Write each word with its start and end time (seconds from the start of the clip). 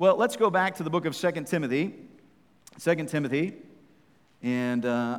Well, 0.00 0.16
let's 0.16 0.34
go 0.34 0.48
back 0.48 0.76
to 0.76 0.82
the 0.82 0.88
book 0.88 1.04
of 1.04 1.14
2 1.14 1.30
Timothy. 1.44 1.94
2 2.82 2.94
Timothy. 3.04 3.52
And 4.42 4.86
uh, 4.86 5.18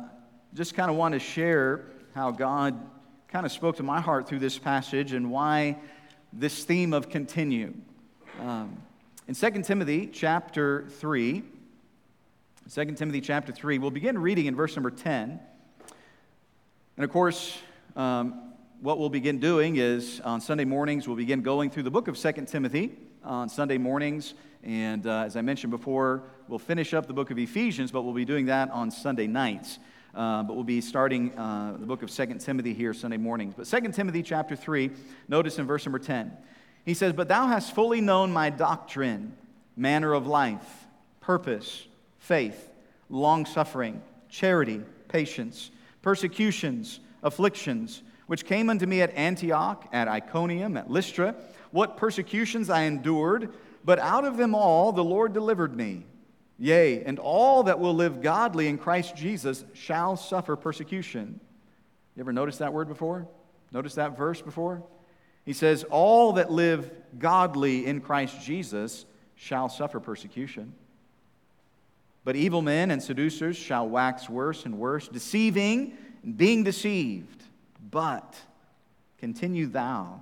just 0.54 0.74
kind 0.74 0.90
of 0.90 0.96
want 0.96 1.12
to 1.12 1.20
share 1.20 1.84
how 2.16 2.32
God 2.32 2.74
kind 3.28 3.46
of 3.46 3.52
spoke 3.52 3.76
to 3.76 3.84
my 3.84 4.00
heart 4.00 4.26
through 4.26 4.40
this 4.40 4.58
passage 4.58 5.12
and 5.12 5.30
why 5.30 5.78
this 6.32 6.64
theme 6.64 6.94
of 6.94 7.08
continue. 7.08 7.74
Um, 8.40 8.76
in 9.28 9.36
2 9.36 9.62
Timothy 9.62 10.08
chapter 10.08 10.88
3, 10.88 11.44
2 12.68 12.84
Timothy 12.96 13.20
chapter 13.20 13.52
3, 13.52 13.78
we'll 13.78 13.92
begin 13.92 14.18
reading 14.18 14.46
in 14.46 14.56
verse 14.56 14.74
number 14.74 14.90
10. 14.90 15.38
And 16.96 17.04
of 17.04 17.10
course, 17.12 17.56
um, 17.94 18.52
what 18.80 18.98
we'll 18.98 19.10
begin 19.10 19.38
doing 19.38 19.76
is 19.76 20.20
on 20.24 20.40
Sunday 20.40 20.64
mornings, 20.64 21.06
we'll 21.06 21.16
begin 21.16 21.42
going 21.42 21.70
through 21.70 21.84
the 21.84 21.90
book 21.92 22.08
of 22.08 22.18
2 22.18 22.32
Timothy 22.46 22.98
on 23.22 23.48
Sunday 23.48 23.78
mornings. 23.78 24.34
And 24.62 25.06
uh, 25.06 25.24
as 25.26 25.36
I 25.36 25.42
mentioned 25.42 25.70
before, 25.70 26.22
we'll 26.46 26.58
finish 26.58 26.94
up 26.94 27.06
the 27.06 27.12
book 27.12 27.30
of 27.30 27.38
Ephesians, 27.38 27.90
but 27.90 28.02
we'll 28.02 28.14
be 28.14 28.24
doing 28.24 28.46
that 28.46 28.70
on 28.70 28.90
Sunday 28.90 29.26
nights. 29.26 29.78
Uh, 30.14 30.42
but 30.42 30.54
we'll 30.54 30.64
be 30.64 30.80
starting 30.80 31.36
uh, 31.38 31.74
the 31.78 31.86
book 31.86 32.02
of 32.02 32.10
2 32.10 32.26
Timothy 32.34 32.74
here 32.74 32.92
Sunday 32.92 33.16
mornings. 33.16 33.54
But 33.56 33.66
2 33.66 33.92
Timothy 33.92 34.22
chapter 34.22 34.54
3, 34.54 34.90
notice 35.26 35.58
in 35.58 35.66
verse 35.66 35.86
number 35.86 35.98
10. 35.98 36.36
He 36.84 36.94
says, 36.94 37.12
But 37.12 37.28
thou 37.28 37.46
hast 37.46 37.74
fully 37.74 38.00
known 38.00 38.30
my 38.30 38.50
doctrine, 38.50 39.34
manner 39.74 40.12
of 40.12 40.26
life, 40.26 40.86
purpose, 41.20 41.86
faith, 42.18 42.70
long 43.08 43.46
suffering, 43.46 44.02
charity, 44.28 44.82
patience, 45.08 45.70
persecutions, 46.02 47.00
afflictions, 47.22 48.02
which 48.26 48.44
came 48.44 48.68
unto 48.68 48.86
me 48.86 49.00
at 49.00 49.14
Antioch, 49.14 49.88
at 49.92 50.08
Iconium, 50.08 50.76
at 50.76 50.90
Lystra, 50.90 51.34
what 51.70 51.96
persecutions 51.96 52.68
I 52.68 52.82
endured, 52.82 53.52
but 53.84 53.98
out 53.98 54.24
of 54.24 54.36
them 54.36 54.54
all 54.54 54.92
the 54.92 55.04
Lord 55.04 55.32
delivered 55.32 55.76
me. 55.76 56.06
Yea, 56.58 57.02
and 57.02 57.18
all 57.18 57.64
that 57.64 57.80
will 57.80 57.94
live 57.94 58.22
godly 58.22 58.68
in 58.68 58.78
Christ 58.78 59.16
Jesus 59.16 59.64
shall 59.72 60.16
suffer 60.16 60.54
persecution. 60.54 61.40
You 62.14 62.20
ever 62.20 62.32
noticed 62.32 62.60
that 62.60 62.72
word 62.72 62.88
before? 62.88 63.26
Notice 63.72 63.94
that 63.94 64.16
verse 64.16 64.40
before? 64.42 64.82
He 65.44 65.52
says, 65.52 65.84
All 65.84 66.34
that 66.34 66.50
live 66.50 66.90
godly 67.18 67.86
in 67.86 68.00
Christ 68.00 68.40
Jesus 68.42 69.06
shall 69.34 69.68
suffer 69.68 69.98
persecution. 69.98 70.74
But 72.24 72.36
evil 72.36 72.62
men 72.62 72.90
and 72.90 73.02
seducers 73.02 73.56
shall 73.56 73.88
wax 73.88 74.28
worse 74.28 74.64
and 74.64 74.78
worse, 74.78 75.08
deceiving 75.08 75.96
and 76.22 76.36
being 76.36 76.62
deceived. 76.62 77.42
But 77.90 78.36
continue 79.18 79.66
thou 79.66 80.20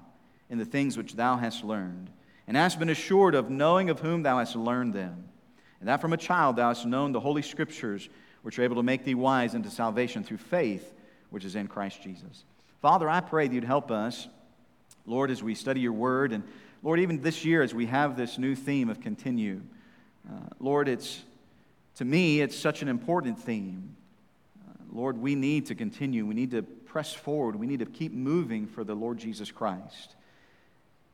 in 0.48 0.58
the 0.58 0.64
things 0.64 0.96
which 0.96 1.14
thou 1.14 1.36
hast 1.36 1.62
learned, 1.64 2.10
and 2.50 2.56
hast 2.56 2.80
been 2.80 2.90
assured 2.90 3.36
of 3.36 3.48
knowing 3.48 3.90
of 3.90 4.00
whom 4.00 4.24
thou 4.24 4.38
hast 4.38 4.56
learned 4.56 4.92
them, 4.92 5.22
and 5.78 5.88
that 5.88 6.00
from 6.00 6.12
a 6.12 6.16
child 6.16 6.56
thou 6.56 6.66
hast 6.66 6.84
known 6.84 7.12
the 7.12 7.20
holy 7.20 7.42
scriptures, 7.42 8.08
which 8.42 8.58
are 8.58 8.64
able 8.64 8.74
to 8.74 8.82
make 8.82 9.04
thee 9.04 9.14
wise 9.14 9.54
unto 9.54 9.70
salvation 9.70 10.24
through 10.24 10.38
faith 10.38 10.92
which 11.30 11.44
is 11.44 11.54
in 11.54 11.68
Christ 11.68 12.02
Jesus. 12.02 12.42
Father, 12.82 13.08
I 13.08 13.20
pray 13.20 13.46
that 13.46 13.54
you'd 13.54 13.62
help 13.62 13.92
us 13.92 14.26
Lord, 15.06 15.30
as 15.30 15.44
we 15.44 15.54
study 15.54 15.78
your 15.78 15.92
word, 15.92 16.32
and 16.32 16.42
Lord, 16.82 16.98
even 16.98 17.22
this 17.22 17.44
year 17.44 17.62
as 17.62 17.72
we 17.72 17.86
have 17.86 18.16
this 18.16 18.36
new 18.36 18.56
theme 18.56 18.88
of 18.88 19.00
continue, 19.00 19.60
uh, 20.28 20.48
Lord, 20.58 20.88
it's 20.88 21.22
to 21.98 22.04
me, 22.04 22.40
it's 22.40 22.58
such 22.58 22.82
an 22.82 22.88
important 22.88 23.38
theme. 23.38 23.94
Uh, 24.68 24.72
Lord, 24.90 25.18
we 25.18 25.36
need 25.36 25.66
to 25.66 25.76
continue. 25.76 26.26
We 26.26 26.34
need 26.34 26.50
to 26.50 26.62
press 26.62 27.14
forward. 27.14 27.54
We 27.54 27.68
need 27.68 27.78
to 27.78 27.86
keep 27.86 28.12
moving 28.12 28.66
for 28.66 28.82
the 28.82 28.94
Lord 28.94 29.18
Jesus 29.18 29.52
Christ. 29.52 30.16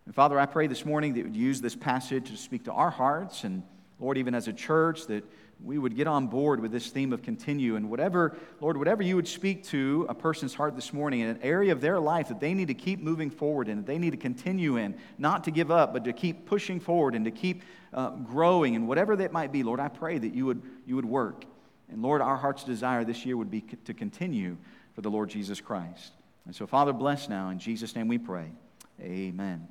And 0.06 0.14
Father, 0.14 0.38
I 0.38 0.46
pray 0.46 0.68
this 0.68 0.86
morning 0.86 1.12
that 1.14 1.18
you 1.18 1.24
would 1.24 1.36
use 1.36 1.60
this 1.60 1.76
passage 1.76 2.30
to 2.30 2.36
speak 2.36 2.64
to 2.64 2.72
our 2.72 2.90
hearts, 2.90 3.44
and 3.44 3.62
Lord, 3.98 4.18
even 4.18 4.34
as 4.34 4.46
a 4.46 4.52
church, 4.52 5.06
that 5.06 5.24
we 5.64 5.78
would 5.78 5.96
get 5.96 6.06
on 6.06 6.26
board 6.26 6.60
with 6.60 6.70
this 6.70 6.90
theme 6.90 7.12
of 7.12 7.22
continue. 7.22 7.76
And 7.76 7.90
whatever, 7.90 8.36
Lord, 8.60 8.76
whatever 8.76 9.02
you 9.02 9.16
would 9.16 9.26
speak 9.26 9.64
to 9.68 10.06
a 10.08 10.14
person's 10.14 10.54
heart 10.54 10.76
this 10.76 10.92
morning 10.92 11.20
in 11.20 11.28
an 11.28 11.38
area 11.42 11.72
of 11.72 11.80
their 11.80 11.98
life 11.98 12.28
that 12.28 12.40
they 12.40 12.52
need 12.54 12.68
to 12.68 12.74
keep 12.74 13.00
moving 13.00 13.30
forward 13.30 13.68
in, 13.68 13.78
that 13.78 13.86
they 13.86 13.98
need 13.98 14.10
to 14.10 14.18
continue 14.18 14.76
in, 14.76 14.94
not 15.18 15.44
to 15.44 15.50
give 15.50 15.70
up, 15.70 15.92
but 15.92 16.04
to 16.04 16.12
keep 16.12 16.46
pushing 16.46 16.78
forward 16.78 17.14
and 17.14 17.24
to 17.24 17.30
keep 17.30 17.62
uh, 17.94 18.10
growing, 18.10 18.76
and 18.76 18.86
whatever 18.86 19.16
that 19.16 19.32
might 19.32 19.50
be, 19.50 19.62
Lord, 19.62 19.80
I 19.80 19.88
pray 19.88 20.18
that 20.18 20.34
you 20.34 20.44
would, 20.46 20.62
you 20.86 20.94
would 20.96 21.06
work. 21.06 21.46
And 21.88 22.02
Lord, 22.02 22.20
our 22.20 22.36
heart's 22.36 22.64
desire 22.64 23.04
this 23.04 23.24
year 23.24 23.36
would 23.36 23.50
be 23.50 23.62
to 23.62 23.94
continue 23.94 24.58
for 24.94 25.00
the 25.00 25.10
Lord 25.10 25.30
Jesus 25.30 25.60
Christ. 25.60 26.12
And 26.44 26.54
so, 26.54 26.66
Father, 26.66 26.92
bless 26.92 27.28
now. 27.28 27.48
In 27.48 27.58
Jesus' 27.58 27.96
name 27.96 28.08
we 28.08 28.18
pray. 28.18 28.52
Amen. 29.00 29.66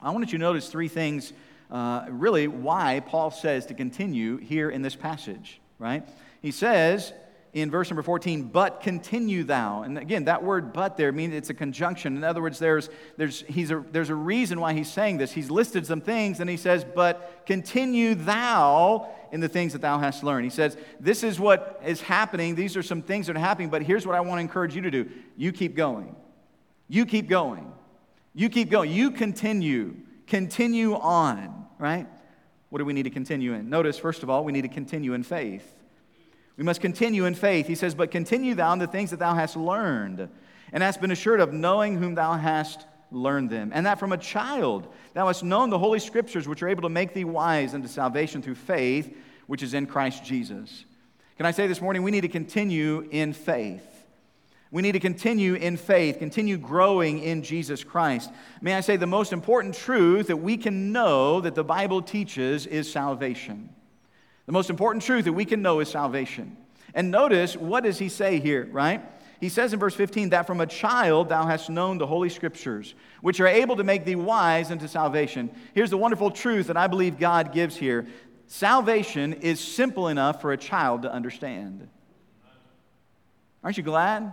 I 0.00 0.10
want 0.10 0.26
you 0.32 0.38
to 0.38 0.38
notice 0.38 0.68
three 0.68 0.88
things 0.88 1.32
uh, 1.70 2.06
really 2.08 2.46
why 2.48 3.00
Paul 3.06 3.30
says 3.30 3.66
to 3.66 3.74
continue 3.74 4.36
here 4.36 4.70
in 4.70 4.82
this 4.82 4.94
passage, 4.94 5.60
right? 5.78 6.06
He 6.42 6.50
says 6.50 7.12
in 7.52 7.70
verse 7.70 7.88
number 7.88 8.02
14, 8.02 8.44
but 8.44 8.82
continue 8.82 9.42
thou. 9.42 9.82
And 9.82 9.96
again, 9.98 10.26
that 10.26 10.42
word 10.42 10.74
but 10.74 10.98
there 10.98 11.10
means 11.10 11.34
it's 11.34 11.48
a 11.48 11.54
conjunction. 11.54 12.16
In 12.16 12.22
other 12.22 12.42
words, 12.42 12.58
there's, 12.58 12.90
there's, 13.16 13.40
he's 13.48 13.70
a, 13.70 13.82
there's 13.92 14.10
a 14.10 14.14
reason 14.14 14.60
why 14.60 14.74
he's 14.74 14.92
saying 14.92 15.16
this. 15.16 15.32
He's 15.32 15.50
listed 15.50 15.86
some 15.86 16.02
things 16.02 16.40
and 16.40 16.50
he 16.50 16.58
says, 16.58 16.84
but 16.84 17.44
continue 17.46 18.14
thou 18.14 19.08
in 19.32 19.40
the 19.40 19.48
things 19.48 19.72
that 19.72 19.80
thou 19.80 19.98
hast 19.98 20.22
learned. 20.22 20.44
He 20.44 20.50
says, 20.50 20.76
this 21.00 21.24
is 21.24 21.40
what 21.40 21.80
is 21.84 22.02
happening. 22.02 22.54
These 22.54 22.76
are 22.76 22.82
some 22.82 23.00
things 23.00 23.26
that 23.26 23.36
are 23.36 23.40
happening, 23.40 23.70
but 23.70 23.82
here's 23.82 24.06
what 24.06 24.14
I 24.14 24.20
want 24.20 24.38
to 24.38 24.42
encourage 24.42 24.74
you 24.74 24.82
to 24.82 24.90
do. 24.90 25.08
You 25.36 25.50
keep 25.50 25.74
going. 25.74 26.14
You 26.88 27.06
keep 27.06 27.26
going. 27.26 27.72
You 28.36 28.50
keep 28.50 28.70
going. 28.70 28.92
You 28.92 29.10
continue 29.10 29.96
continue 30.26 30.94
on, 30.94 31.66
right? 31.78 32.06
What 32.68 32.78
do 32.78 32.84
we 32.84 32.92
need 32.92 33.04
to 33.04 33.10
continue 33.10 33.54
in? 33.54 33.70
Notice, 33.70 33.98
first 33.98 34.22
of 34.22 34.30
all, 34.30 34.44
we 34.44 34.52
need 34.52 34.62
to 34.62 34.68
continue 34.68 35.14
in 35.14 35.22
faith. 35.22 35.72
We 36.56 36.64
must 36.64 36.80
continue 36.80 37.24
in 37.24 37.34
faith. 37.34 37.66
He 37.66 37.74
says, 37.74 37.94
But 37.94 38.10
continue 38.10 38.54
thou 38.54 38.72
in 38.72 38.78
the 38.78 38.86
things 38.86 39.10
that 39.10 39.18
thou 39.18 39.34
hast 39.34 39.56
learned, 39.56 40.28
and 40.72 40.82
hast 40.82 41.00
been 41.00 41.10
assured 41.10 41.40
of 41.40 41.52
knowing 41.52 41.96
whom 41.96 42.14
thou 42.14 42.34
hast 42.34 42.84
learned 43.10 43.50
them. 43.50 43.70
And 43.72 43.86
that 43.86 43.98
from 43.98 44.12
a 44.12 44.18
child 44.18 44.92
thou 45.14 45.28
hast 45.28 45.42
known 45.42 45.70
the 45.70 45.78
holy 45.78 46.00
scriptures, 46.00 46.46
which 46.48 46.62
are 46.62 46.68
able 46.68 46.82
to 46.82 46.88
make 46.88 47.14
thee 47.14 47.24
wise 47.24 47.72
unto 47.72 47.88
salvation 47.88 48.42
through 48.42 48.56
faith, 48.56 49.16
which 49.46 49.62
is 49.62 49.74
in 49.74 49.86
Christ 49.86 50.24
Jesus. 50.24 50.84
Can 51.36 51.46
I 51.46 51.52
say 51.52 51.66
this 51.66 51.80
morning, 51.80 52.02
we 52.02 52.10
need 52.10 52.22
to 52.22 52.28
continue 52.28 53.08
in 53.10 53.32
faith. 53.32 53.95
We 54.70 54.82
need 54.82 54.92
to 54.92 55.00
continue 55.00 55.54
in 55.54 55.76
faith, 55.76 56.18
continue 56.18 56.58
growing 56.58 57.20
in 57.20 57.42
Jesus 57.42 57.84
Christ. 57.84 58.30
May 58.60 58.74
I 58.74 58.80
say, 58.80 58.96
the 58.96 59.06
most 59.06 59.32
important 59.32 59.74
truth 59.74 60.26
that 60.26 60.38
we 60.38 60.56
can 60.56 60.92
know 60.92 61.40
that 61.40 61.54
the 61.54 61.64
Bible 61.64 62.02
teaches 62.02 62.66
is 62.66 62.90
salvation. 62.90 63.68
The 64.46 64.52
most 64.52 64.70
important 64.70 65.04
truth 65.04 65.24
that 65.24 65.32
we 65.32 65.44
can 65.44 65.62
know 65.62 65.80
is 65.80 65.88
salvation. 65.88 66.56
And 66.94 67.10
notice, 67.10 67.56
what 67.56 67.84
does 67.84 67.98
he 67.98 68.08
say 68.08 68.40
here, 68.40 68.68
right? 68.72 69.02
He 69.40 69.48
says 69.48 69.72
in 69.72 69.78
verse 69.78 69.94
15, 69.94 70.30
that 70.30 70.46
from 70.46 70.60
a 70.60 70.66
child 70.66 71.28
thou 71.28 71.46
hast 71.46 71.68
known 71.68 71.98
the 71.98 72.06
Holy 72.06 72.30
Scriptures, 72.30 72.94
which 73.20 73.38
are 73.38 73.46
able 73.46 73.76
to 73.76 73.84
make 73.84 74.04
thee 74.04 74.16
wise 74.16 74.70
unto 74.70 74.88
salvation. 74.88 75.50
Here's 75.74 75.90
the 75.90 75.98
wonderful 75.98 76.30
truth 76.30 76.68
that 76.68 76.76
I 76.76 76.86
believe 76.86 77.18
God 77.18 77.52
gives 77.52 77.76
here 77.76 78.06
salvation 78.48 79.32
is 79.34 79.60
simple 79.60 80.08
enough 80.08 80.40
for 80.40 80.52
a 80.52 80.56
child 80.56 81.02
to 81.02 81.12
understand. 81.12 81.88
Aren't 83.62 83.76
you 83.76 83.82
glad? 83.82 84.32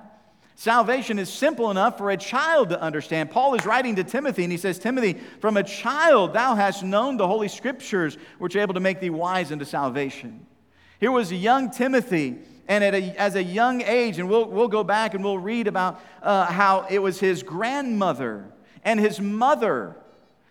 Salvation 0.55 1.17
is 1.17 1.33
simple 1.33 1.71
enough 1.71 1.97
for 1.97 2.11
a 2.11 2.17
child 2.17 2.69
to 2.69 2.79
understand. 2.79 3.31
Paul 3.31 3.55
is 3.55 3.65
writing 3.65 3.95
to 3.95 4.03
Timothy, 4.03 4.43
and 4.43 4.51
he 4.51 4.57
says, 4.57 4.77
Timothy, 4.77 5.13
from 5.39 5.57
a 5.57 5.63
child 5.63 6.33
thou 6.33 6.55
hast 6.55 6.83
known 6.83 7.17
the 7.17 7.27
Holy 7.27 7.47
Scriptures, 7.47 8.17
which 8.37 8.55
are 8.55 8.59
able 8.59 8.75
to 8.75 8.79
make 8.79 8.99
thee 8.99 9.09
wise 9.09 9.51
unto 9.51 9.65
salvation. 9.65 10.45
Here 10.99 11.11
was 11.11 11.31
a 11.31 11.35
young 11.35 11.71
Timothy, 11.71 12.37
and 12.67 12.83
a, 12.83 13.19
as 13.19 13.35
a 13.35 13.43
young 13.43 13.81
age, 13.81 14.19
and 14.19 14.29
we'll, 14.29 14.45
we'll 14.45 14.67
go 14.67 14.83
back 14.83 15.15
and 15.15 15.23
we'll 15.23 15.39
read 15.39 15.67
about 15.67 15.99
uh, 16.21 16.45
how 16.45 16.85
it 16.89 16.99
was 16.99 17.19
his 17.19 17.43
grandmother 17.43 18.45
and 18.83 18.99
his 18.99 19.19
mother 19.19 19.95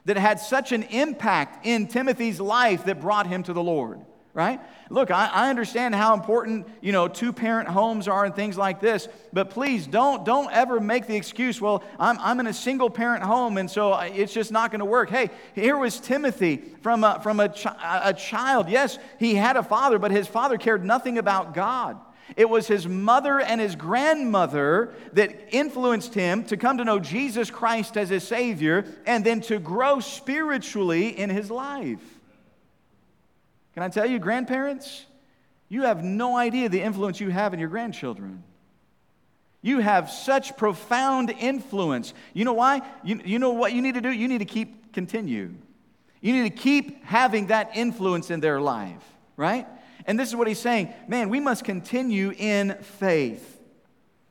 that 0.04 0.16
had 0.16 0.40
such 0.40 0.72
an 0.72 0.82
impact 0.84 1.64
in 1.64 1.86
Timothy's 1.86 2.40
life 2.40 2.84
that 2.84 3.00
brought 3.00 3.28
him 3.28 3.42
to 3.44 3.52
the 3.52 3.62
Lord 3.62 4.00
right? 4.34 4.60
Look, 4.88 5.10
I, 5.10 5.26
I, 5.26 5.50
understand 5.50 5.94
how 5.94 6.14
important, 6.14 6.66
you 6.80 6.90
know, 6.90 7.06
two-parent 7.06 7.68
homes 7.68 8.08
are 8.08 8.24
and 8.24 8.34
things 8.34 8.56
like 8.56 8.80
this, 8.80 9.08
but 9.32 9.50
please 9.50 9.86
don't, 9.86 10.24
don't 10.24 10.50
ever 10.52 10.80
make 10.80 11.06
the 11.06 11.16
excuse, 11.16 11.60
well, 11.60 11.84
I'm, 11.98 12.18
I'm 12.18 12.40
in 12.40 12.46
a 12.46 12.52
single-parent 12.52 13.22
home 13.22 13.58
and 13.58 13.70
so 13.70 13.94
it's 13.98 14.32
just 14.32 14.50
not 14.50 14.70
going 14.70 14.78
to 14.78 14.86
work. 14.86 15.10
Hey, 15.10 15.28
here 15.54 15.76
was 15.76 16.00
Timothy 16.00 16.62
from, 16.80 17.04
a, 17.04 17.20
from 17.22 17.40
a, 17.40 17.50
chi- 17.50 18.00
a 18.04 18.14
child. 18.14 18.70
Yes, 18.70 18.98
he 19.18 19.34
had 19.34 19.56
a 19.56 19.62
father, 19.62 19.98
but 19.98 20.10
his 20.10 20.26
father 20.26 20.56
cared 20.56 20.82
nothing 20.82 21.18
about 21.18 21.52
God. 21.52 22.00
It 22.34 22.48
was 22.48 22.66
his 22.66 22.88
mother 22.88 23.38
and 23.38 23.60
his 23.60 23.76
grandmother 23.76 24.94
that 25.12 25.54
influenced 25.54 26.14
him 26.14 26.44
to 26.44 26.56
come 26.56 26.78
to 26.78 26.84
know 26.84 26.98
Jesus 26.98 27.50
Christ 27.50 27.98
as 27.98 28.08
his 28.08 28.26
Savior 28.26 28.86
and 29.04 29.24
then 29.24 29.42
to 29.42 29.58
grow 29.58 30.00
spiritually 30.00 31.08
in 31.18 31.28
his 31.28 31.50
life. 31.50 32.00
Can 33.74 33.82
I 33.82 33.88
tell 33.88 34.06
you, 34.06 34.18
grandparents, 34.18 35.06
you 35.68 35.82
have 35.82 36.04
no 36.04 36.36
idea 36.36 36.68
the 36.68 36.82
influence 36.82 37.20
you 37.20 37.30
have 37.30 37.54
in 37.54 37.60
your 37.60 37.68
grandchildren. 37.68 38.42
You 39.62 39.78
have 39.78 40.10
such 40.10 40.56
profound 40.56 41.30
influence. 41.30 42.12
You 42.34 42.44
know 42.44 42.52
why? 42.52 42.82
You, 43.04 43.20
you 43.24 43.38
know 43.38 43.50
what 43.50 43.72
you 43.72 43.80
need 43.80 43.94
to 43.94 44.00
do? 44.00 44.10
You 44.10 44.28
need 44.28 44.38
to 44.38 44.44
keep 44.44 44.92
continue. 44.92 45.54
You 46.20 46.32
need 46.32 46.54
to 46.54 46.62
keep 46.62 47.04
having 47.04 47.46
that 47.46 47.70
influence 47.74 48.30
in 48.30 48.40
their 48.40 48.60
life, 48.60 49.02
right? 49.36 49.66
And 50.04 50.18
this 50.18 50.28
is 50.28 50.36
what 50.36 50.48
he's 50.48 50.58
saying 50.58 50.92
man, 51.08 51.30
we 51.30 51.40
must 51.40 51.64
continue 51.64 52.32
in 52.36 52.76
faith. 52.82 53.60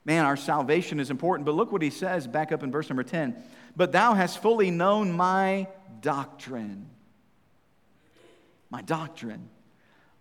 Man, 0.04 0.26
our 0.26 0.38
salvation 0.38 1.00
is 1.00 1.10
important. 1.10 1.46
But 1.46 1.56
look 1.56 1.72
what 1.72 1.82
he 1.82 1.90
says 1.90 2.28
back 2.28 2.52
up 2.52 2.64
in 2.64 2.72
verse 2.72 2.90
number 2.90 3.04
10. 3.04 3.36
But 3.76 3.92
thou 3.92 4.14
hast 4.14 4.42
fully 4.42 4.72
known 4.72 5.12
my 5.12 5.68
doctrine. 6.02 6.90
My 8.72 8.82
doctrine. 8.82 9.50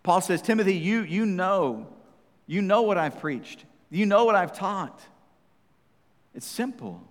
Paul 0.02 0.20
says, 0.20 0.43
Timothy, 0.43 0.75
you, 0.75 1.02
you 1.02 1.25
know, 1.25 1.87
you 2.47 2.61
know 2.61 2.82
what 2.82 2.99
I've 2.99 3.20
preached. 3.20 3.64
You 3.91 4.06
know 4.06 4.25
what 4.25 4.35
I've 4.35 4.52
taught. 4.52 5.00
It's 6.35 6.47
simple. 6.47 7.02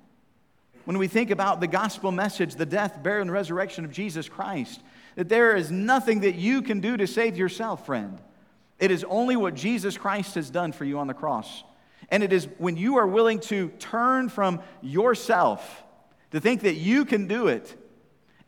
When 0.86 0.98
we 0.98 1.08
think 1.08 1.32
about 1.32 1.60
the 1.60 1.68
gospel 1.68 2.12
message, 2.12 2.56
the 2.56 2.66
death, 2.66 3.02
burial, 3.02 3.24
and 3.24 3.32
resurrection 3.32 3.86
of 3.86 3.92
Jesus 3.92 4.28
Christ, 4.28 4.82
that 5.16 5.30
there 5.30 5.56
is 5.56 5.72
nothing 5.72 6.22
that 6.22 6.36
you 6.36 6.62
can 6.62 6.80
do 6.80 6.98
to 6.98 7.08
save 7.08 7.38
yourself, 7.38 7.86
friend. 7.86 8.20
It 8.80 8.92
is 8.92 9.04
only 9.08 9.36
what 9.36 9.56
Jesus 9.56 9.98
Christ 9.98 10.36
has 10.36 10.50
done 10.50 10.72
for 10.72 10.86
you 10.86 11.00
on 11.00 11.08
the 11.08 11.14
cross. 11.14 11.64
And 12.10 12.24
it 12.24 12.34
is 12.34 12.48
when 12.58 12.76
you 12.76 12.98
are 12.98 13.08
willing 13.08 13.40
to 13.42 13.70
turn 13.80 14.30
from 14.30 14.62
yourself, 14.82 15.84
to 16.32 16.40
think 16.40 16.62
that 16.62 16.76
you 16.76 17.06
can 17.06 17.28
do 17.28 17.48
it, 17.48 17.76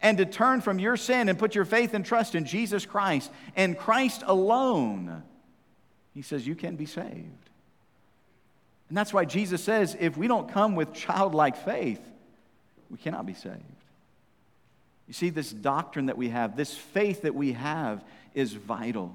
and 0.02 0.18
to 0.18 0.26
turn 0.26 0.62
from 0.62 0.80
your 0.80 0.98
sin 0.98 1.30
and 1.30 1.38
put 1.38 1.56
your 1.56 1.66
faith 1.66 1.94
and 1.94 2.06
trust 2.06 2.36
in 2.36 2.46
Jesus 2.46 2.86
Christ 2.86 3.32
and 3.56 3.78
Christ 3.78 4.24
alone, 4.26 5.24
he 6.14 6.22
says 6.22 6.46
you 6.46 6.56
can 6.56 6.76
be 6.76 6.86
saved. 6.86 7.50
And 8.90 8.98
that's 8.98 9.14
why 9.14 9.26
Jesus 9.26 9.64
says 9.64 9.96
if 10.00 10.18
we 10.18 10.28
don't 10.28 10.52
come 10.52 10.76
with 10.76 10.94
childlike 10.94 11.56
faith, 11.56 12.02
we 12.90 12.98
cannot 12.98 13.26
be 13.26 13.34
saved. 13.34 13.64
You 15.08 15.14
see, 15.14 15.30
this 15.30 15.52
doctrine 15.52 16.08
that 16.08 16.18
we 16.18 16.30
have, 16.30 16.56
this 16.56 16.76
faith 16.76 17.24
that 17.24 17.36
we 17.36 17.54
have, 17.54 18.04
is 18.34 18.54
vital. 18.54 19.14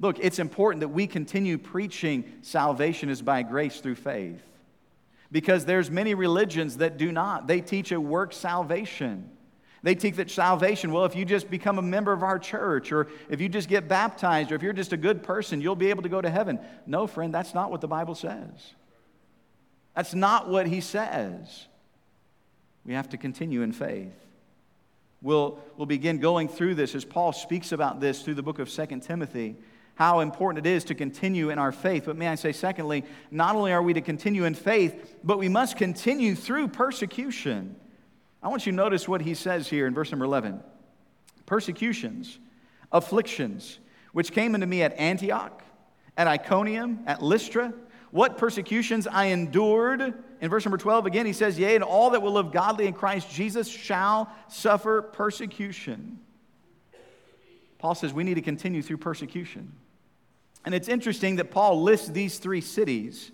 Look, 0.00 0.18
it's 0.18 0.38
important 0.40 0.80
that 0.80 0.88
we 0.88 1.06
continue 1.06 1.58
preaching 1.58 2.24
salvation 2.42 3.08
is 3.08 3.22
by 3.22 3.42
grace 3.42 3.80
through 3.80 3.94
faith. 3.96 4.42
Because 5.30 5.64
there's 5.64 5.90
many 5.90 6.14
religions 6.14 6.78
that 6.78 6.98
do 6.98 7.12
not. 7.12 7.46
They 7.46 7.60
teach 7.60 7.92
a 7.92 8.00
work 8.00 8.32
salvation. 8.32 9.30
They 9.82 9.96
teach 9.96 10.16
that 10.16 10.30
salvation, 10.30 10.92
well, 10.92 11.04
if 11.04 11.16
you 11.16 11.24
just 11.24 11.50
become 11.50 11.78
a 11.78 11.82
member 11.82 12.12
of 12.12 12.22
our 12.22 12.38
church, 12.38 12.92
or 12.92 13.08
if 13.28 13.40
you 13.40 13.48
just 13.48 13.68
get 13.68 13.88
baptized, 13.88 14.52
or 14.52 14.54
if 14.54 14.62
you're 14.62 14.72
just 14.72 14.92
a 14.92 14.96
good 14.96 15.24
person, 15.24 15.60
you'll 15.60 15.74
be 15.74 15.90
able 15.90 16.04
to 16.04 16.08
go 16.08 16.20
to 16.20 16.30
heaven. 16.30 16.60
No, 16.86 17.08
friend, 17.08 17.34
that's 17.34 17.52
not 17.52 17.70
what 17.70 17.80
the 17.80 17.88
Bible 17.88 18.14
says. 18.14 18.74
That's 19.96 20.14
not 20.14 20.48
what 20.48 20.66
he 20.66 20.80
says. 20.80 21.66
We 22.84 22.94
have 22.94 23.08
to 23.10 23.16
continue 23.16 23.62
in 23.62 23.72
faith. 23.72 24.14
We'll, 25.20 25.58
we'll 25.76 25.86
begin 25.86 26.18
going 26.18 26.48
through 26.48 26.76
this 26.76 26.94
as 26.94 27.04
Paul 27.04 27.32
speaks 27.32 27.72
about 27.72 28.00
this 28.00 28.22
through 28.22 28.34
the 28.34 28.42
book 28.42 28.58
of 28.60 28.70
Second 28.70 29.00
Timothy 29.00 29.56
how 29.94 30.20
important 30.20 30.66
it 30.66 30.70
is 30.70 30.84
to 30.84 30.94
continue 30.94 31.50
in 31.50 31.58
our 31.58 31.72
faith. 31.72 32.04
But 32.06 32.16
may 32.16 32.28
I 32.28 32.34
say, 32.34 32.52
secondly, 32.52 33.04
not 33.30 33.56
only 33.56 33.72
are 33.72 33.82
we 33.82 33.92
to 33.92 34.00
continue 34.00 34.44
in 34.44 34.54
faith, 34.54 35.16
but 35.22 35.38
we 35.38 35.48
must 35.48 35.76
continue 35.76 36.34
through 36.34 36.68
persecution. 36.68 37.76
I 38.42 38.48
want 38.48 38.66
you 38.66 38.72
to 38.72 38.76
notice 38.76 39.06
what 39.06 39.22
he 39.22 39.34
says 39.34 39.68
here 39.68 39.86
in 39.86 39.94
verse 39.94 40.10
number 40.10 40.24
11 40.24 40.62
persecutions, 41.46 42.38
afflictions, 42.90 43.78
which 44.12 44.32
came 44.32 44.54
into 44.54 44.66
me 44.66 44.82
at 44.82 44.96
Antioch, 44.98 45.62
at 46.16 46.26
Iconium, 46.26 47.00
at 47.06 47.22
Lystra. 47.22 47.72
What 48.10 48.38
persecutions 48.38 49.06
I 49.06 49.26
endured. 49.26 50.14
In 50.40 50.50
verse 50.50 50.64
number 50.64 50.76
12, 50.78 51.06
again, 51.06 51.24
he 51.24 51.32
says, 51.32 51.58
Yea, 51.58 51.74
and 51.74 51.84
all 51.84 52.10
that 52.10 52.22
will 52.22 52.32
live 52.32 52.52
godly 52.52 52.86
in 52.86 52.92
Christ 52.92 53.30
Jesus 53.30 53.68
shall 53.68 54.30
suffer 54.48 55.02
persecution. 55.02 56.18
Paul 57.78 57.94
says 57.94 58.12
we 58.12 58.24
need 58.24 58.34
to 58.34 58.42
continue 58.42 58.82
through 58.82 58.98
persecution. 58.98 59.72
And 60.64 60.74
it's 60.74 60.88
interesting 60.88 61.36
that 61.36 61.50
Paul 61.50 61.82
lists 61.82 62.08
these 62.08 62.38
three 62.38 62.60
cities. 62.60 63.32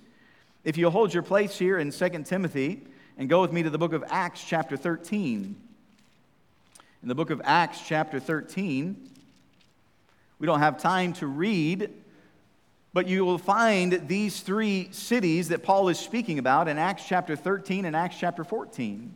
If 0.64 0.76
you 0.76 0.90
hold 0.90 1.12
your 1.12 1.22
place 1.22 1.58
here 1.58 1.78
in 1.78 1.90
2 1.90 2.08
Timothy 2.24 2.84
and 3.18 3.28
go 3.28 3.40
with 3.40 3.52
me 3.52 3.64
to 3.64 3.70
the 3.70 3.78
book 3.78 3.92
of 3.92 4.04
Acts, 4.08 4.42
chapter 4.44 4.76
13. 4.76 5.56
In 7.02 7.08
the 7.08 7.14
book 7.16 7.30
of 7.30 7.42
Acts, 7.44 7.80
chapter 7.84 8.20
13, 8.20 8.96
we 10.38 10.46
don't 10.46 10.60
have 10.60 10.80
time 10.80 11.12
to 11.14 11.26
read, 11.26 11.90
but 12.92 13.08
you 13.08 13.24
will 13.24 13.38
find 13.38 14.06
these 14.06 14.40
three 14.40 14.88
cities 14.92 15.48
that 15.48 15.64
Paul 15.64 15.88
is 15.88 15.98
speaking 15.98 16.38
about 16.38 16.68
in 16.68 16.78
Acts 16.78 17.04
chapter 17.06 17.34
13 17.34 17.84
and 17.84 17.96
Acts 17.96 18.16
chapter 18.18 18.44
14. 18.44 19.12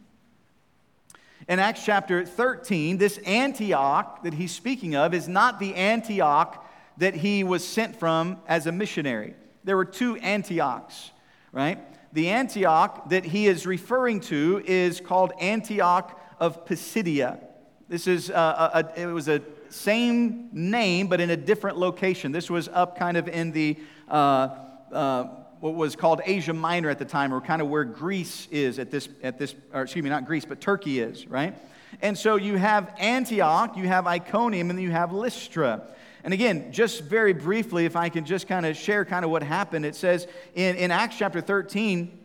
In 1.48 1.58
Acts 1.60 1.84
chapter 1.84 2.24
13, 2.24 2.98
this 2.98 3.18
Antioch 3.18 4.24
that 4.24 4.34
he's 4.34 4.52
speaking 4.52 4.96
of 4.96 5.14
is 5.14 5.28
not 5.28 5.60
the 5.60 5.76
Antioch 5.76 6.68
that 6.98 7.14
he 7.14 7.44
was 7.44 7.66
sent 7.66 7.96
from 7.96 8.38
as 8.48 8.66
a 8.66 8.72
missionary. 8.72 9.34
There 9.62 9.76
were 9.76 9.84
two 9.84 10.16
Antiochs, 10.16 11.10
right? 11.52 11.78
The 12.12 12.28
Antioch 12.28 13.08
that 13.08 13.24
he 13.24 13.46
is 13.46 13.66
referring 13.66 14.20
to 14.20 14.62
is 14.66 15.00
called 15.00 15.32
Antioch 15.40 16.20
of 16.38 16.66
Pisidia. 16.66 17.40
This 17.88 18.06
is 18.06 18.30
a, 18.30 18.92
a, 18.96 19.00
it 19.00 19.06
was 19.06 19.28
a 19.28 19.42
same 19.70 20.50
name 20.52 21.08
but 21.08 21.20
in 21.20 21.30
a 21.30 21.36
different 21.36 21.78
location. 21.78 22.32
This 22.32 22.50
was 22.50 22.68
up 22.68 22.98
kind 22.98 23.16
of 23.16 23.28
in 23.28 23.52
the 23.52 23.78
uh, 24.08 24.48
uh, 24.92 25.24
what 25.60 25.74
was 25.74 25.94
called 25.96 26.20
Asia 26.24 26.52
Minor 26.52 26.90
at 26.90 26.98
the 26.98 27.04
time, 27.04 27.32
or 27.32 27.40
kind 27.40 27.62
of 27.62 27.68
where 27.68 27.84
Greece 27.84 28.48
is 28.50 28.78
at 28.78 28.90
this 28.90 29.08
at 29.22 29.38
this, 29.38 29.54
or 29.72 29.82
excuse 29.82 30.02
me, 30.02 30.10
not 30.10 30.26
Greece, 30.26 30.44
but 30.44 30.60
Turkey 30.60 31.00
is, 31.00 31.26
right? 31.28 31.54
And 32.00 32.18
so 32.18 32.36
you 32.36 32.56
have 32.56 32.92
Antioch, 32.98 33.76
you 33.76 33.86
have 33.86 34.06
Iconium, 34.06 34.70
and 34.70 34.80
you 34.80 34.90
have 34.90 35.12
Lystra. 35.12 35.82
And 36.24 36.32
again, 36.32 36.72
just 36.72 37.02
very 37.02 37.32
briefly, 37.32 37.84
if 37.84 37.96
I 37.96 38.08
can 38.08 38.24
just 38.24 38.46
kind 38.46 38.64
of 38.64 38.76
share 38.76 39.04
kind 39.04 39.24
of 39.24 39.30
what 39.30 39.42
happened, 39.42 39.84
it 39.84 39.96
says 39.96 40.28
in, 40.54 40.76
in 40.76 40.90
Acts 40.90 41.18
chapter 41.18 41.40
13, 41.40 42.20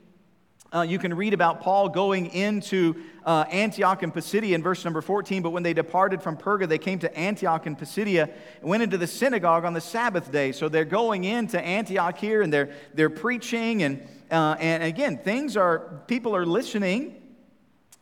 uh, 0.73 0.81
you 0.81 0.99
can 0.99 1.13
read 1.13 1.33
about 1.33 1.61
Paul 1.61 1.89
going 1.89 2.27
into 2.27 2.95
uh, 3.25 3.45
Antioch 3.49 4.03
and 4.03 4.13
Pisidia 4.13 4.53
in 4.53 4.61
verse 4.61 4.83
number 4.83 5.01
14. 5.01 5.41
But 5.41 5.51
when 5.51 5.63
they 5.63 5.73
departed 5.73 6.21
from 6.21 6.37
Perga, 6.37 6.67
they 6.67 6.77
came 6.77 6.99
to 6.99 7.17
Antioch 7.17 7.65
and 7.65 7.77
Pisidia 7.77 8.29
and 8.59 8.69
went 8.69 8.83
into 8.83 8.97
the 8.97 9.07
synagogue 9.07 9.63
on 9.63 9.73
the 9.73 9.81
Sabbath 9.81 10.31
day. 10.31 10.51
So 10.51 10.67
they're 10.67 10.85
going 10.85 11.23
into 11.23 11.59
Antioch 11.59 12.17
here 12.17 12.41
and 12.41 12.51
they're, 12.51 12.69
they're 12.93 13.09
preaching. 13.09 13.83
And, 13.83 14.07
uh, 14.29 14.57
and 14.59 14.83
again, 14.83 15.17
things 15.17 15.55
are, 15.55 16.01
people 16.07 16.35
are 16.35 16.45
listening. 16.45 17.15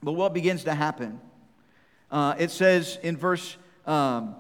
But 0.02 0.14
what 0.14 0.34
begins 0.34 0.64
to 0.64 0.74
happen? 0.74 1.22
Uh, 2.12 2.36
it 2.38 2.52
says 2.52 2.98
in 3.02 3.16
verse. 3.16 3.56
Um, 3.86 4.36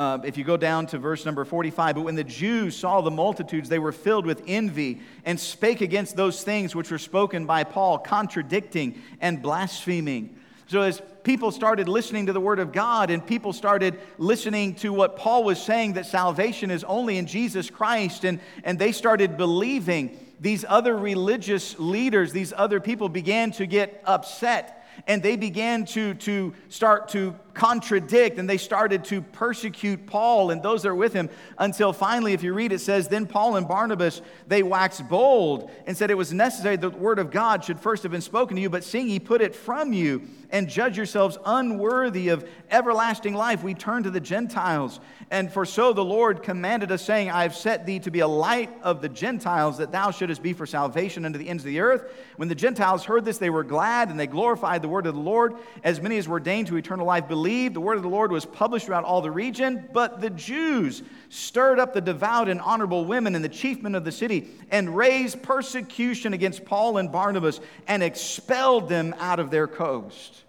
uh, 0.00 0.18
if 0.24 0.38
you 0.38 0.44
go 0.44 0.56
down 0.56 0.86
to 0.86 0.98
verse 0.98 1.26
number 1.26 1.44
45, 1.44 1.96
but 1.96 2.00
when 2.00 2.14
the 2.14 2.24
Jews 2.24 2.74
saw 2.74 3.02
the 3.02 3.10
multitudes, 3.10 3.68
they 3.68 3.78
were 3.78 3.92
filled 3.92 4.24
with 4.24 4.42
envy 4.46 5.02
and 5.26 5.38
spake 5.38 5.82
against 5.82 6.16
those 6.16 6.42
things 6.42 6.74
which 6.74 6.90
were 6.90 6.96
spoken 6.96 7.44
by 7.44 7.64
Paul, 7.64 7.98
contradicting 7.98 8.98
and 9.20 9.42
blaspheming. 9.42 10.34
So, 10.68 10.80
as 10.80 11.02
people 11.22 11.50
started 11.50 11.86
listening 11.86 12.26
to 12.26 12.32
the 12.32 12.40
word 12.40 12.60
of 12.60 12.72
God 12.72 13.10
and 13.10 13.26
people 13.26 13.52
started 13.52 14.00
listening 14.16 14.74
to 14.76 14.90
what 14.90 15.16
Paul 15.16 15.44
was 15.44 15.62
saying 15.62 15.92
that 15.94 16.06
salvation 16.06 16.70
is 16.70 16.82
only 16.84 17.18
in 17.18 17.26
Jesus 17.26 17.68
Christ, 17.68 18.24
and, 18.24 18.40
and 18.64 18.78
they 18.78 18.92
started 18.92 19.36
believing, 19.36 20.18
these 20.40 20.64
other 20.66 20.96
religious 20.96 21.78
leaders, 21.78 22.32
these 22.32 22.54
other 22.56 22.80
people 22.80 23.10
began 23.10 23.50
to 23.50 23.66
get 23.66 24.02
upset 24.06 24.80
and 25.06 25.22
they 25.22 25.36
began 25.36 25.84
to, 25.86 26.14
to 26.14 26.54
start 26.68 27.08
to 27.10 27.34
contradict 27.60 28.38
and 28.38 28.48
they 28.48 28.56
started 28.56 29.04
to 29.04 29.20
persecute 29.20 30.06
Paul 30.06 30.50
and 30.50 30.62
those 30.62 30.82
that 30.82 30.88
are 30.88 30.94
with 30.94 31.12
him 31.12 31.28
until 31.58 31.92
finally, 31.92 32.32
if 32.32 32.42
you 32.42 32.54
read, 32.54 32.72
it 32.72 32.78
says, 32.78 33.06
Then 33.06 33.26
Paul 33.26 33.56
and 33.56 33.68
Barnabas, 33.68 34.22
they 34.48 34.62
waxed 34.62 35.06
bold 35.10 35.70
and 35.86 35.94
said 35.94 36.10
it 36.10 36.16
was 36.16 36.32
necessary 36.32 36.76
that 36.76 36.92
the 36.92 36.96
word 36.96 37.18
of 37.18 37.30
God 37.30 37.62
should 37.62 37.78
first 37.78 38.02
have 38.02 38.12
been 38.12 38.22
spoken 38.22 38.56
to 38.56 38.62
you, 38.62 38.70
but 38.70 38.82
seeing 38.82 39.10
ye 39.10 39.18
put 39.18 39.42
it 39.42 39.54
from 39.54 39.92
you 39.92 40.22
and 40.48 40.70
judge 40.70 40.96
yourselves 40.96 41.36
unworthy 41.44 42.28
of 42.28 42.48
everlasting 42.70 43.34
life, 43.34 43.62
we 43.62 43.74
turn 43.74 44.04
to 44.04 44.10
the 44.10 44.20
Gentiles. 44.20 44.98
And 45.30 45.52
for 45.52 45.64
so 45.64 45.92
the 45.92 46.04
Lord 46.04 46.42
commanded 46.42 46.90
us, 46.90 47.04
saying, 47.04 47.30
I 47.30 47.42
have 47.42 47.54
set 47.54 47.86
thee 47.86 48.00
to 48.00 48.10
be 48.10 48.20
a 48.20 48.26
light 48.26 48.70
of 48.82 49.00
the 49.00 49.08
Gentiles, 49.08 49.78
that 49.78 49.92
thou 49.92 50.10
shouldest 50.10 50.42
be 50.42 50.54
for 50.54 50.66
salvation 50.66 51.24
unto 51.24 51.38
the 51.38 51.48
ends 51.48 51.62
of 51.62 51.68
the 51.68 51.80
earth. 51.80 52.10
When 52.36 52.48
the 52.48 52.56
Gentiles 52.56 53.04
heard 53.04 53.24
this, 53.24 53.38
they 53.38 53.50
were 53.50 53.62
glad 53.62 54.08
and 54.08 54.18
they 54.18 54.26
glorified 54.26 54.82
the 54.82 54.88
word 54.88 55.06
of 55.06 55.14
the 55.14 55.20
Lord. 55.20 55.54
As 55.84 56.00
many 56.00 56.18
as 56.18 56.26
were 56.26 56.34
ordained 56.34 56.66
to 56.68 56.76
eternal 56.76 57.06
life 57.06 57.28
believed. 57.28 57.49
The 57.50 57.80
word 57.80 57.96
of 57.96 58.02
the 58.02 58.08
Lord 58.08 58.32
was 58.32 58.44
published 58.44 58.86
throughout 58.86 59.04
all 59.04 59.20
the 59.20 59.30
region. 59.30 59.88
But 59.92 60.20
the 60.20 60.30
Jews 60.30 61.02
stirred 61.28 61.78
up 61.78 61.92
the 61.92 62.00
devout 62.00 62.48
and 62.48 62.60
honorable 62.60 63.04
women 63.04 63.34
and 63.34 63.44
the 63.44 63.48
chief 63.48 63.82
men 63.82 63.94
of 63.94 64.04
the 64.04 64.12
city 64.12 64.48
and 64.70 64.96
raised 64.96 65.42
persecution 65.42 66.32
against 66.32 66.64
Paul 66.64 66.98
and 66.98 67.10
Barnabas 67.10 67.60
and 67.86 68.02
expelled 68.02 68.88
them 68.88 69.14
out 69.18 69.40
of 69.40 69.50
their 69.50 69.66
coast. 69.66 70.44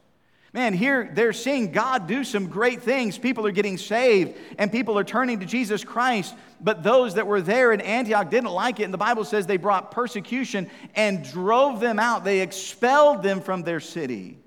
Man, 0.54 0.74
here 0.74 1.10
they're 1.14 1.32
seeing 1.32 1.72
God 1.72 2.08
do 2.08 2.26
some 2.26 2.48
great 2.48 2.82
things. 2.82 3.18
People 3.18 3.48
are 3.48 3.52
getting 3.52 3.78
saved 3.78 4.38
and 4.58 4.70
people 4.70 5.00
are 5.00 5.04
turning 5.04 5.40
to 5.40 5.46
Jesus 5.46 5.84
Christ. 5.84 6.36
But 6.60 6.84
those 6.84 7.14
that 7.14 7.26
were 7.26 7.42
there 7.42 7.72
in 7.72 7.80
Antioch 7.80 8.30
didn't 8.30 8.52
like 8.52 8.80
it. 8.80 8.84
And 8.84 8.94
the 8.94 8.98
Bible 8.98 9.24
says 9.24 9.48
they 9.48 9.58
brought 9.58 9.92
persecution 9.92 10.70
and 10.94 11.24
drove 11.24 11.80
them 11.80 12.00
out. 12.00 12.26
They 12.26 12.42
expelled 12.42 13.24
them 13.24 13.40
from 13.40 13.64
their 13.64 13.80
city. 13.80 14.38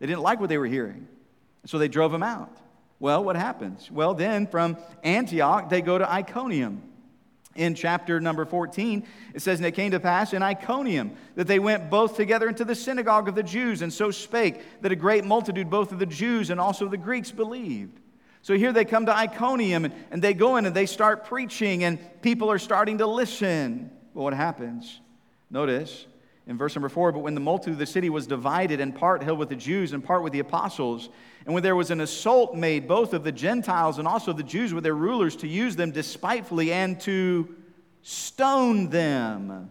They 0.00 0.06
didn't 0.06 0.22
like 0.22 0.40
what 0.40 0.48
they 0.48 0.58
were 0.58 0.66
hearing. 0.66 1.06
So 1.66 1.78
they 1.78 1.88
drove 1.88 2.12
him 2.12 2.22
out. 2.22 2.56
Well, 2.98 3.24
what 3.24 3.36
happens? 3.36 3.90
Well, 3.90 4.14
then 4.14 4.46
from 4.46 4.76
Antioch, 5.02 5.70
they 5.70 5.80
go 5.80 5.98
to 5.98 6.10
Iconium. 6.10 6.82
In 7.56 7.74
chapter 7.74 8.20
number 8.20 8.44
14, 8.44 9.04
it 9.34 9.42
says, 9.42 9.58
And 9.58 9.66
it 9.66 9.72
came 9.72 9.90
to 9.90 9.98
pass 9.98 10.32
in 10.32 10.42
Iconium 10.42 11.16
that 11.34 11.48
they 11.48 11.58
went 11.58 11.90
both 11.90 12.14
together 12.14 12.48
into 12.48 12.64
the 12.64 12.76
synagogue 12.76 13.28
of 13.28 13.34
the 13.34 13.42
Jews, 13.42 13.82
and 13.82 13.92
so 13.92 14.12
spake 14.12 14.62
that 14.82 14.92
a 14.92 14.96
great 14.96 15.24
multitude, 15.24 15.68
both 15.68 15.90
of 15.90 15.98
the 15.98 16.06
Jews 16.06 16.50
and 16.50 16.60
also 16.60 16.86
the 16.86 16.96
Greeks, 16.96 17.32
believed. 17.32 17.98
So 18.42 18.54
here 18.54 18.72
they 18.72 18.84
come 18.84 19.06
to 19.06 19.16
Iconium, 19.16 19.84
and, 19.84 19.94
and 20.10 20.22
they 20.22 20.32
go 20.32 20.56
in 20.56 20.66
and 20.66 20.74
they 20.74 20.86
start 20.86 21.24
preaching, 21.24 21.82
and 21.82 21.98
people 22.22 22.50
are 22.50 22.58
starting 22.58 22.98
to 22.98 23.06
listen. 23.06 23.90
Well, 24.14 24.24
what 24.24 24.34
happens? 24.34 25.00
Notice 25.50 26.06
in 26.50 26.58
verse 26.58 26.74
number 26.74 26.88
four, 26.88 27.12
but 27.12 27.20
when 27.20 27.34
the 27.34 27.40
multitude 27.40 27.74
of 27.74 27.78
the 27.78 27.86
city 27.86 28.10
was 28.10 28.26
divided, 28.26 28.80
and 28.80 28.92
part 28.92 29.22
held 29.22 29.38
with 29.38 29.48
the 29.48 29.56
Jews 29.56 29.92
and 29.92 30.02
part 30.02 30.24
with 30.24 30.32
the 30.32 30.40
apostles, 30.40 31.08
and 31.46 31.54
when 31.54 31.62
there 31.62 31.76
was 31.76 31.92
an 31.92 32.00
assault 32.00 32.56
made 32.56 32.88
both 32.88 33.14
of 33.14 33.22
the 33.22 33.30
Gentiles 33.30 34.00
and 34.00 34.08
also 34.08 34.32
the 34.32 34.42
Jews 34.42 34.74
with 34.74 34.82
their 34.82 34.96
rulers 34.96 35.36
to 35.36 35.46
use 35.46 35.76
them 35.76 35.92
despitefully 35.92 36.72
and 36.72 37.00
to 37.02 37.54
stone 38.02 38.88
them, 38.88 39.70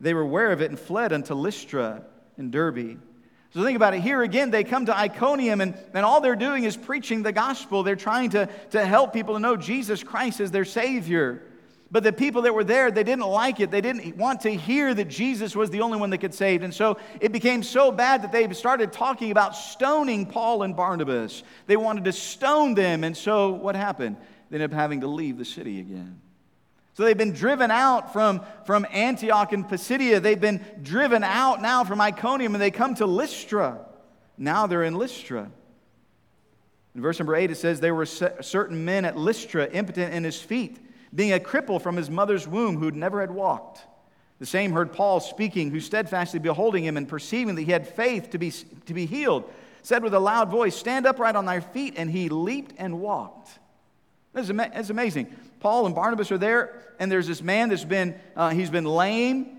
they 0.00 0.14
were 0.14 0.22
aware 0.22 0.50
of 0.50 0.62
it 0.62 0.70
and 0.70 0.80
fled 0.80 1.12
unto 1.12 1.34
Lystra 1.34 2.02
and 2.38 2.50
Derbe. 2.50 2.98
So 3.50 3.62
think 3.62 3.76
about 3.76 3.92
it. 3.92 4.00
Here 4.00 4.22
again, 4.22 4.50
they 4.50 4.64
come 4.64 4.86
to 4.86 4.96
Iconium, 4.96 5.60
and, 5.60 5.74
and 5.92 6.06
all 6.06 6.22
they're 6.22 6.36
doing 6.36 6.64
is 6.64 6.74
preaching 6.74 7.22
the 7.22 7.32
gospel. 7.32 7.82
They're 7.82 7.96
trying 7.96 8.30
to, 8.30 8.48
to 8.70 8.86
help 8.86 9.12
people 9.12 9.34
to 9.34 9.40
know 9.40 9.56
Jesus 9.56 10.02
Christ 10.02 10.40
as 10.40 10.50
their 10.50 10.64
Savior. 10.64 11.42
But 11.90 12.02
the 12.02 12.12
people 12.12 12.42
that 12.42 12.54
were 12.54 12.64
there, 12.64 12.90
they 12.90 13.02
didn't 13.02 13.26
like 13.26 13.60
it. 13.60 13.70
They 13.70 13.80
didn't 13.80 14.16
want 14.16 14.42
to 14.42 14.50
hear 14.50 14.92
that 14.92 15.08
Jesus 15.08 15.56
was 15.56 15.70
the 15.70 15.80
only 15.80 15.98
one 15.98 16.10
that 16.10 16.18
could 16.18 16.34
save. 16.34 16.62
And 16.62 16.74
so 16.74 16.98
it 17.18 17.32
became 17.32 17.62
so 17.62 17.90
bad 17.90 18.22
that 18.22 18.32
they 18.32 18.52
started 18.52 18.92
talking 18.92 19.30
about 19.30 19.56
stoning 19.56 20.26
Paul 20.26 20.64
and 20.64 20.76
Barnabas. 20.76 21.42
They 21.66 21.78
wanted 21.78 22.04
to 22.04 22.12
stone 22.12 22.74
them. 22.74 23.04
And 23.04 23.16
so 23.16 23.50
what 23.50 23.74
happened? 23.74 24.16
They 24.50 24.56
ended 24.56 24.70
up 24.70 24.76
having 24.76 25.00
to 25.00 25.06
leave 25.06 25.38
the 25.38 25.46
city 25.46 25.80
again. 25.80 26.20
So 26.92 27.04
they've 27.04 27.16
been 27.16 27.32
driven 27.32 27.70
out 27.70 28.12
from, 28.12 28.42
from 28.66 28.86
Antioch 28.92 29.52
and 29.52 29.66
Pisidia. 29.66 30.20
They've 30.20 30.40
been 30.40 30.62
driven 30.82 31.24
out 31.24 31.62
now 31.62 31.84
from 31.84 32.00
Iconium 32.02 32.54
and 32.54 32.60
they 32.60 32.72
come 32.72 32.96
to 32.96 33.06
Lystra. 33.06 33.78
Now 34.36 34.66
they're 34.66 34.84
in 34.84 34.94
Lystra. 34.94 35.50
In 36.94 37.00
verse 37.00 37.18
number 37.18 37.34
8, 37.34 37.50
it 37.50 37.54
says, 37.54 37.80
There 37.80 37.94
were 37.94 38.04
certain 38.04 38.84
men 38.84 39.06
at 39.06 39.16
Lystra, 39.16 39.68
impotent 39.68 40.12
in 40.12 40.24
his 40.24 40.42
feet 40.42 40.78
being 41.14 41.32
a 41.32 41.38
cripple 41.38 41.80
from 41.80 41.96
his 41.96 42.10
mother's 42.10 42.46
womb 42.46 42.76
who 42.76 42.90
never 42.90 43.20
had 43.20 43.30
walked. 43.30 43.80
The 44.38 44.46
same 44.46 44.72
heard 44.72 44.92
Paul 44.92 45.20
speaking, 45.20 45.70
who 45.70 45.80
steadfastly 45.80 46.38
beholding 46.38 46.84
him 46.84 46.96
and 46.96 47.08
perceiving 47.08 47.56
that 47.56 47.62
he 47.62 47.72
had 47.72 47.88
faith 47.88 48.30
to 48.30 48.38
be, 48.38 48.50
to 48.50 48.94
be 48.94 49.06
healed, 49.06 49.50
said 49.82 50.02
with 50.02 50.14
a 50.14 50.20
loud 50.20 50.50
voice, 50.50 50.76
Stand 50.76 51.06
upright 51.06 51.34
on 51.34 51.44
thy 51.44 51.60
feet. 51.60 51.94
And 51.96 52.10
he 52.10 52.28
leaped 52.28 52.74
and 52.78 53.00
walked. 53.00 53.58
That's 54.32 54.50
ama- 54.50 54.70
amazing. 54.88 55.34
Paul 55.60 55.86
and 55.86 55.94
Barnabas 55.94 56.30
are 56.30 56.38
there, 56.38 56.94
and 57.00 57.10
there's 57.10 57.26
this 57.26 57.42
man 57.42 57.70
that's 57.70 57.84
been, 57.84 58.14
uh, 58.36 58.50
he's 58.50 58.70
been 58.70 58.84
lame. 58.84 59.56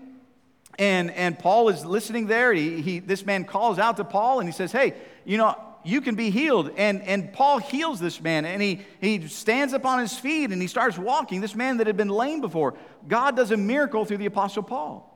And, 0.78 1.10
and 1.10 1.38
Paul 1.38 1.68
is 1.68 1.84
listening 1.84 2.26
there. 2.26 2.54
He, 2.54 2.80
he, 2.80 2.98
this 3.00 3.26
man 3.26 3.44
calls 3.44 3.78
out 3.78 3.98
to 3.98 4.04
Paul 4.04 4.40
and 4.40 4.48
he 4.48 4.52
says, 4.52 4.72
Hey, 4.72 4.94
you 5.26 5.36
know, 5.36 5.54
you 5.84 6.00
can 6.00 6.14
be 6.14 6.30
healed. 6.30 6.70
And, 6.76 7.02
and 7.02 7.32
Paul 7.32 7.58
heals 7.58 8.00
this 8.00 8.20
man, 8.20 8.44
and 8.44 8.60
he, 8.60 8.80
he 9.00 9.26
stands 9.28 9.74
up 9.74 9.84
on 9.84 9.98
his 9.98 10.16
feet 10.18 10.50
and 10.50 10.60
he 10.60 10.68
starts 10.68 10.98
walking. 10.98 11.40
This 11.40 11.54
man 11.54 11.78
that 11.78 11.86
had 11.86 11.96
been 11.96 12.08
lame 12.08 12.40
before. 12.40 12.74
God 13.08 13.36
does 13.36 13.50
a 13.50 13.56
miracle 13.56 14.04
through 14.04 14.18
the 14.18 14.26
Apostle 14.26 14.62
Paul. 14.62 15.06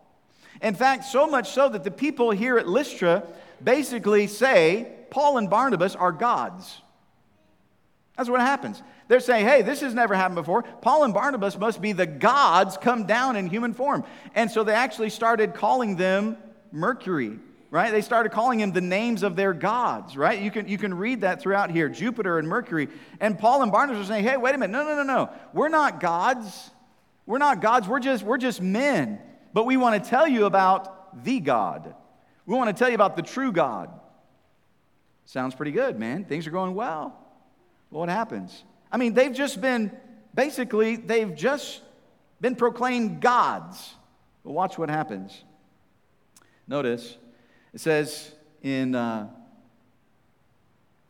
In 0.62 0.74
fact, 0.74 1.04
so 1.04 1.26
much 1.26 1.50
so 1.50 1.68
that 1.68 1.84
the 1.84 1.90
people 1.90 2.30
here 2.30 2.58
at 2.58 2.68
Lystra 2.68 3.24
basically 3.62 4.26
say 4.26 4.90
Paul 5.10 5.38
and 5.38 5.50
Barnabas 5.50 5.96
are 5.96 6.12
gods. 6.12 6.80
That's 8.16 8.28
what 8.28 8.40
happens. 8.40 8.82
They're 9.08 9.20
saying, 9.20 9.46
hey, 9.46 9.62
this 9.62 9.80
has 9.80 9.92
never 9.92 10.14
happened 10.14 10.36
before. 10.36 10.62
Paul 10.62 11.04
and 11.04 11.12
Barnabas 11.12 11.58
must 11.58 11.82
be 11.82 11.92
the 11.92 12.06
gods 12.06 12.76
come 12.76 13.06
down 13.06 13.36
in 13.36 13.48
human 13.48 13.74
form. 13.74 14.04
And 14.34 14.50
so 14.50 14.64
they 14.64 14.72
actually 14.72 15.10
started 15.10 15.54
calling 15.54 15.96
them 15.96 16.36
Mercury 16.72 17.38
right? 17.74 17.90
They 17.90 18.02
started 18.02 18.30
calling 18.30 18.60
him 18.60 18.70
the 18.70 18.80
names 18.80 19.24
of 19.24 19.34
their 19.34 19.52
gods, 19.52 20.16
right? 20.16 20.40
You 20.40 20.52
can, 20.52 20.68
you 20.68 20.78
can 20.78 20.94
read 20.94 21.22
that 21.22 21.42
throughout 21.42 21.72
here 21.72 21.88
Jupiter 21.88 22.38
and 22.38 22.46
Mercury. 22.46 22.86
And 23.18 23.36
Paul 23.36 23.64
and 23.64 23.72
Barnabas 23.72 24.04
are 24.04 24.08
saying, 24.08 24.22
hey, 24.22 24.36
wait 24.36 24.54
a 24.54 24.58
minute. 24.58 24.70
No, 24.70 24.84
no, 24.84 24.94
no, 24.94 25.02
no. 25.02 25.30
We're 25.52 25.70
not 25.70 25.98
gods. 25.98 26.70
We're 27.26 27.38
not 27.38 27.60
gods. 27.60 27.88
We're 27.88 27.98
just, 27.98 28.22
we're 28.22 28.38
just 28.38 28.62
men. 28.62 29.18
But 29.52 29.66
we 29.66 29.76
want 29.76 30.00
to 30.00 30.08
tell 30.08 30.28
you 30.28 30.44
about 30.44 31.24
the 31.24 31.40
God. 31.40 31.96
We 32.46 32.54
want 32.54 32.68
to 32.68 32.78
tell 32.78 32.88
you 32.88 32.94
about 32.94 33.16
the 33.16 33.22
true 33.22 33.50
God. 33.50 33.90
Sounds 35.24 35.56
pretty 35.56 35.72
good, 35.72 35.98
man. 35.98 36.26
Things 36.26 36.46
are 36.46 36.52
going 36.52 36.76
well. 36.76 37.18
well 37.90 37.98
what 37.98 38.08
happens? 38.08 38.62
I 38.92 38.98
mean, 38.98 39.14
they've 39.14 39.34
just 39.34 39.60
been, 39.60 39.90
basically, 40.32 40.94
they've 40.94 41.34
just 41.34 41.82
been 42.40 42.54
proclaimed 42.54 43.20
gods. 43.20 43.94
But 44.44 44.52
watch 44.52 44.78
what 44.78 44.90
happens. 44.90 45.42
Notice 46.68 47.16
it 47.74 47.80
says 47.80 48.30
in 48.62 48.94
uh, 48.94 49.28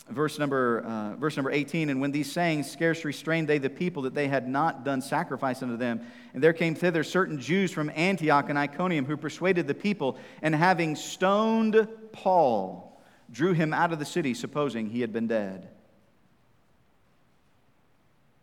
verse, 0.09 0.39
number, 0.39 0.81
uh, 0.81 1.17
verse 1.17 1.37
number 1.37 1.51
18, 1.51 1.91
And 1.91 2.01
when 2.01 2.11
these 2.11 2.33
sayings 2.33 2.71
scarce 2.71 3.05
restrained 3.05 3.49
they 3.49 3.59
the 3.59 3.69
people 3.71 4.03
that 4.03 4.15
they 4.15 4.29
had 4.29 4.49
not 4.49 4.83
done 4.83 5.03
sacrifice 5.03 5.63
unto 5.63 5.77
them, 5.77 6.01
and 6.33 6.43
there 6.43 6.55
came 6.55 6.75
thither 6.75 7.05
certain 7.05 7.39
Jews 7.39 7.71
from 7.71 7.91
Antioch 7.95 8.49
and 8.49 8.59
Iconium 8.59 9.05
who 9.05 9.17
persuaded 9.17 9.67
the 9.67 9.75
people, 9.75 10.19
and 10.41 10.55
having 10.55 10.97
stoned 10.97 11.87
Paul, 12.13 13.01
drew 13.31 13.53
him 13.53 13.75
out 13.75 13.93
of 13.93 13.99
the 13.99 14.05
city, 14.05 14.33
supposing 14.33 14.89
he 14.89 15.03
had 15.03 15.13
been 15.13 15.27
dead. 15.27 15.69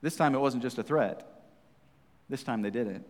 This 0.01 0.15
time 0.15 0.35
it 0.35 0.39
wasn't 0.39 0.63
just 0.63 0.77
a 0.77 0.83
threat. 0.83 1.27
This 2.29 2.43
time 2.43 2.61
they 2.61 2.69
did 2.69 2.87
it. 2.87 3.01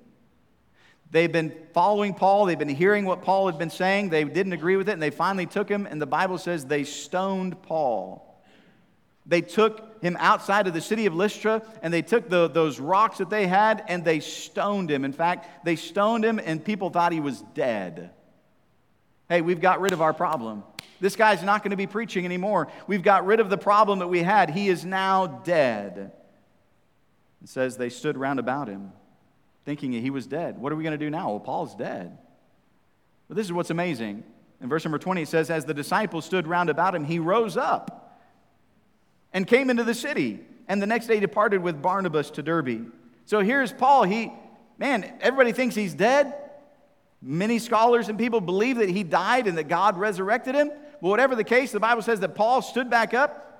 They've 1.11 1.31
been 1.31 1.53
following 1.73 2.13
Paul. 2.13 2.45
They've 2.45 2.57
been 2.57 2.69
hearing 2.69 3.05
what 3.05 3.21
Paul 3.21 3.47
had 3.47 3.59
been 3.59 3.69
saying. 3.69 4.09
They 4.09 4.23
didn't 4.23 4.53
agree 4.53 4.77
with 4.77 4.87
it, 4.87 4.93
and 4.93 5.01
they 5.01 5.09
finally 5.09 5.45
took 5.45 5.67
him. 5.67 5.85
And 5.85 6.01
the 6.01 6.05
Bible 6.05 6.37
says 6.37 6.65
they 6.65 6.85
stoned 6.85 7.61
Paul. 7.63 8.27
They 9.25 9.41
took 9.41 10.01
him 10.01 10.15
outside 10.19 10.67
of 10.67 10.73
the 10.73 10.81
city 10.81 11.05
of 11.05 11.13
Lystra, 11.13 11.61
and 11.81 11.93
they 11.93 12.01
took 12.01 12.29
the, 12.29 12.47
those 12.47 12.79
rocks 12.79 13.17
that 13.17 13.29
they 13.29 13.45
had, 13.45 13.83
and 13.87 14.05
they 14.05 14.21
stoned 14.21 14.89
him. 14.89 15.03
In 15.03 15.11
fact, 15.11 15.65
they 15.65 15.75
stoned 15.75 16.23
him, 16.23 16.39
and 16.39 16.63
people 16.63 16.89
thought 16.89 17.11
he 17.11 17.19
was 17.19 17.41
dead. 17.53 18.11
Hey, 19.27 19.41
we've 19.41 19.61
got 19.61 19.81
rid 19.81 19.93
of 19.93 20.01
our 20.01 20.13
problem. 20.13 20.63
This 21.01 21.15
guy's 21.15 21.43
not 21.43 21.61
going 21.61 21.71
to 21.71 21.77
be 21.77 21.87
preaching 21.87 22.25
anymore. 22.25 22.69
We've 22.87 23.03
got 23.03 23.25
rid 23.25 23.39
of 23.41 23.49
the 23.49 23.57
problem 23.57 23.99
that 23.99 24.07
we 24.07 24.23
had. 24.23 24.49
He 24.49 24.69
is 24.69 24.85
now 24.85 25.27
dead. 25.27 26.11
It 27.43 27.49
says 27.49 27.75
they 27.75 27.89
stood 27.89 28.17
round 28.17 28.39
about 28.39 28.69
him 28.69 28.93
thinking 29.65 29.91
he 29.91 30.09
was 30.09 30.27
dead. 30.27 30.57
What 30.57 30.71
are 30.71 30.75
we 30.75 30.83
going 30.83 30.97
to 30.97 31.03
do 31.03 31.09
now? 31.09 31.29
Well, 31.29 31.39
Paul's 31.39 31.75
dead. 31.75 32.17
But 33.27 33.37
this 33.37 33.45
is 33.45 33.53
what's 33.53 33.69
amazing. 33.69 34.23
In 34.61 34.69
verse 34.69 34.83
number 34.85 34.99
20, 34.99 35.23
it 35.23 35.27
says, 35.27 35.49
As 35.49 35.65
the 35.65 35.73
disciples 35.73 36.25
stood 36.25 36.47
round 36.47 36.69
about 36.69 36.95
him, 36.95 37.03
he 37.03 37.19
rose 37.19 37.57
up 37.57 38.19
and 39.33 39.47
came 39.47 39.69
into 39.69 39.83
the 39.83 39.93
city. 39.93 40.39
And 40.67 40.81
the 40.81 40.87
next 40.87 41.07
day 41.07 41.19
departed 41.19 41.61
with 41.61 41.81
Barnabas 41.81 42.31
to 42.31 42.43
Derbe. 42.43 42.91
So 43.25 43.41
here's 43.41 43.73
Paul. 43.73 44.03
He, 44.03 44.31
man, 44.77 45.11
everybody 45.21 45.51
thinks 45.51 45.75
he's 45.75 45.93
dead. 45.93 46.33
Many 47.21 47.59
scholars 47.59 48.09
and 48.09 48.17
people 48.17 48.41
believe 48.41 48.77
that 48.77 48.89
he 48.89 49.03
died 49.03 49.47
and 49.47 49.57
that 49.57 49.67
God 49.67 49.97
resurrected 49.97 50.55
him. 50.55 50.69
But 51.01 51.09
whatever 51.09 51.35
the 51.35 51.43
case, 51.43 51.71
the 51.71 51.79
Bible 51.79 52.01
says 52.01 52.19
that 52.21 52.35
Paul 52.35 52.61
stood 52.61 52.89
back 52.89 53.13
up 53.13 53.50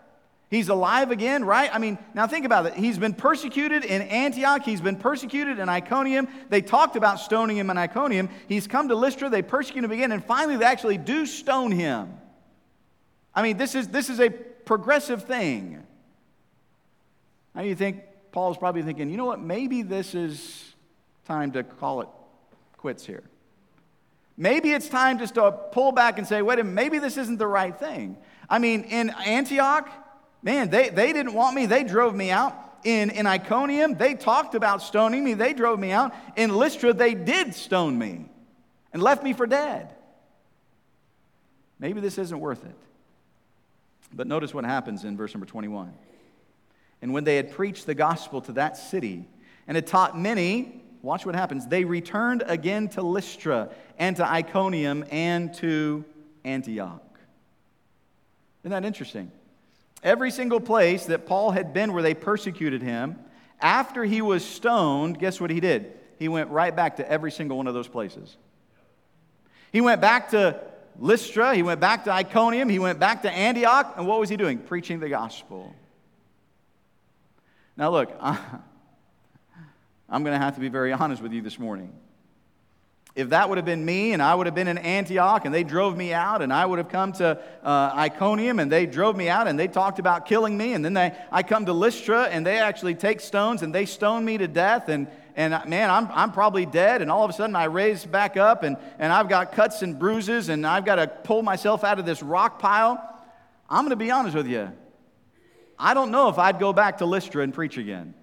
He's 0.52 0.68
alive 0.68 1.12
again, 1.12 1.46
right? 1.46 1.74
I 1.74 1.80
mean, 1.80 1.98
now 2.14 2.28
think 2.28 2.46
about 2.46 2.66
it. 2.66 2.74
He's 2.74 2.98
been 2.98 3.14
persecuted 3.14 3.86
in 3.86 4.02
Antioch. 4.02 4.64
He's 4.64 4.82
been 4.82 4.98
persecuted 4.98 5.60
in 5.60 5.70
Iconium. 5.70 6.28
They 6.50 6.62
talked 6.62 6.98
about 6.98 7.22
stoning 7.22 7.56
him 7.56 7.70
in 7.70 7.78
Iconium. 7.78 8.28
He's 8.50 8.68
come 8.68 8.90
to 8.90 8.96
Lystra. 8.96 9.30
They 9.30 9.44
persecute 9.44 9.86
him 9.86 9.92
again. 9.92 10.12
And 10.12 10.24
finally, 10.24 10.58
they 10.58 10.66
actually 10.66 10.98
do 10.98 11.26
stone 11.26 11.72
him. 11.72 12.18
I 13.34 13.44
mean, 13.44 13.56
this 13.56 13.76
is, 13.76 13.88
this 13.88 14.10
is 14.10 14.20
a 14.20 14.30
progressive 14.30 15.24
thing. 15.24 15.82
Now 17.56 17.62
you 17.62 17.74
think 17.74 18.02
Paul's 18.34 18.58
probably 18.58 18.82
thinking, 18.82 19.10
you 19.10 19.16
know 19.16 19.26
what? 19.26 19.40
Maybe 19.40 19.84
this 19.84 20.14
is 20.14 20.74
time 21.26 21.54
to 21.54 21.64
call 21.64 22.02
it 22.02 22.10
quits 22.76 23.06
here. 23.06 23.24
Maybe 24.36 24.74
it's 24.74 24.90
time 24.90 25.18
just 25.18 25.36
to 25.36 25.54
pull 25.72 25.94
back 25.94 26.18
and 26.18 26.28
say, 26.28 26.42
wait 26.42 26.60
a 26.60 26.64
minute, 26.66 26.74
maybe 26.74 27.00
this 27.00 27.16
isn't 27.16 27.38
the 27.38 27.48
right 27.48 27.78
thing. 27.80 28.18
I 28.50 28.60
mean, 28.60 28.84
in 28.84 29.12
Antioch, 29.12 29.90
Man, 30.44 30.70
they, 30.70 30.90
they 30.90 31.14
didn't 31.14 31.34
want 31.34 31.56
me. 31.56 31.66
They 31.66 31.84
drove 31.84 32.16
me 32.16 32.32
out. 32.32 32.56
In, 32.84 33.12
in 33.12 33.28
Iconium, 33.28 33.96
they 33.96 34.16
talked 34.16 34.56
about 34.56 34.82
stoning 34.82 35.24
me. 35.24 35.36
They 35.36 35.54
drove 35.54 35.80
me 35.80 35.92
out. 35.92 36.16
In 36.36 36.56
Lystra, 36.56 36.94
they 36.94 37.14
did 37.14 37.54
stone 37.54 37.98
me 37.98 38.26
and 38.92 39.04
left 39.04 39.24
me 39.24 39.34
for 39.34 39.46
dead. 39.46 39.94
Maybe 41.80 42.02
this 42.02 42.18
isn't 42.18 42.40
worth 42.40 42.66
it. 42.66 42.76
But 44.14 44.28
notice 44.28 44.54
what 44.54 44.66
happens 44.66 45.04
in 45.04 45.16
verse 45.16 45.34
number 45.34 45.46
21. 45.46 45.94
And 47.02 47.14
when 47.14 47.24
they 47.24 47.36
had 47.36 47.52
preached 47.52 47.86
the 47.86 47.96
gospel 47.96 48.42
to 48.42 48.54
that 48.54 48.78
city 48.78 49.28
and 49.68 49.76
had 49.76 49.88
taught 49.88 50.20
many, 50.20 50.84
watch 51.02 51.26
what 51.26 51.36
happens. 51.36 51.68
They 51.68 51.86
returned 51.86 52.44
again 52.46 52.90
to 52.90 53.02
Lystra 53.02 53.70
and 53.98 54.16
to 54.18 54.30
Iconium 54.30 55.06
and 55.12 55.54
to 55.56 56.04
Antioch. 56.44 57.02
Isn't 58.64 58.72
that 58.72 58.86
interesting? 58.86 59.32
Every 60.04 60.32
single 60.32 60.60
place 60.60 61.06
that 61.06 61.26
Paul 61.26 61.52
had 61.52 61.74
been 61.74 61.94
where 61.94 62.02
they 62.02 62.14
persecuted 62.14 62.82
him, 62.82 63.18
after 63.60 64.04
he 64.04 64.22
was 64.22 64.44
stoned, 64.44 65.20
guess 65.20 65.40
what 65.40 65.52
he 65.52 65.60
did? 65.60 65.94
He 66.18 66.28
went 66.28 66.50
right 66.50 66.76
back 66.76 66.98
to 66.98 67.10
every 67.10 67.32
single 67.32 67.58
one 67.58 67.68
of 67.68 67.74
those 67.74 67.88
places. 67.88 68.36
He 69.72 69.82
went 69.82 70.02
back 70.02 70.32
to 70.32 70.60
Lystra, 71.00 71.56
he 71.56 71.64
went 71.64 71.80
back 71.80 72.04
to 72.06 72.12
Iconium, 72.12 72.70
he 72.70 72.80
went 72.80 73.00
back 73.00 73.22
to 73.22 73.32
Antioch, 73.32 73.94
and 73.98 74.08
what 74.08 74.20
was 74.20 74.30
he 74.30 74.38
doing? 74.38 74.58
Preaching 74.58 75.00
the 75.00 75.10
gospel. 75.10 75.74
Now, 77.78 77.92
look, 77.92 78.12
I'm 78.22 80.24
going 80.24 80.38
to 80.38 80.44
have 80.44 80.56
to 80.56 80.62
be 80.62 80.70
very 80.70 80.92
honest 80.92 81.22
with 81.22 81.32
you 81.32 81.42
this 81.42 81.58
morning. 81.58 81.94
If 83.14 83.30
that 83.30 83.50
would 83.50 83.58
have 83.58 83.66
been 83.66 83.84
me 83.84 84.14
and 84.14 84.22
I 84.22 84.34
would 84.34 84.48
have 84.48 84.56
been 84.56 84.70
in 84.70 84.78
Antioch 84.78 85.44
and 85.44 85.54
they 85.54 85.66
drove 85.66 85.98
me 85.98 86.14
out 86.14 86.42
and 86.42 86.54
I 86.54 86.66
would 86.66 86.78
have 86.78 86.88
come 86.88 87.12
to 87.14 87.38
uh, 87.62 87.92
Iconium 87.94 88.60
and 88.60 88.72
they 88.72 88.86
drove 88.86 89.18
me 89.18 89.28
out 89.28 89.50
and 89.50 89.60
they 89.60 89.68
talked 89.68 90.00
about 90.00 90.26
killing 90.26 90.58
me 90.58 90.74
and 90.74 90.84
then 90.84 90.94
they, 90.94 91.14
I 91.30 91.44
come 91.44 91.66
to 91.66 91.74
Lystra 91.74 92.24
and 92.24 92.46
they 92.46 92.58
actually 92.60 92.96
take 92.96 93.20
stones 93.20 93.64
and 93.64 93.76
they 93.76 93.86
stone 93.86 94.24
me 94.24 94.38
to 94.38 94.48
death 94.48 94.88
and, 94.88 95.08
and 95.36 95.54
uh, 95.54 95.62
man, 95.66 95.90
I'm, 95.90 96.08
I'm 96.14 96.32
probably 96.32 96.66
dead 96.66 97.02
and 97.02 97.12
all 97.12 97.26
of 97.26 97.30
a 97.30 97.34
sudden 97.34 97.54
I 97.54 97.66
raise 97.66 98.06
back 98.06 98.38
up 98.38 98.64
and, 98.64 98.78
and 98.98 99.12
I've 99.12 99.28
got 99.28 99.52
cuts 99.52 99.82
and 99.82 100.00
bruises 100.00 100.48
and 100.48 100.66
I've 100.66 100.86
got 100.86 100.96
to 100.96 101.08
pull 101.08 101.44
myself 101.44 101.84
out 101.84 102.00
of 102.00 102.06
this 102.06 102.24
rock 102.24 102.60
pile. 102.60 102.98
I'm 103.70 103.84
going 103.84 103.90
to 103.90 103.98
be 103.98 104.12
honest 104.12 104.38
with 104.38 104.48
you. 104.48 104.72
I 105.78 105.94
don't 105.94 106.12
know 106.12 106.30
if 106.30 106.38
I'd 106.38 106.60
go 106.60 106.72
back 106.72 107.00
to 107.00 107.06
Lystra 107.06 107.44
and 107.44 107.54
preach 107.54 107.78
again. 107.78 108.14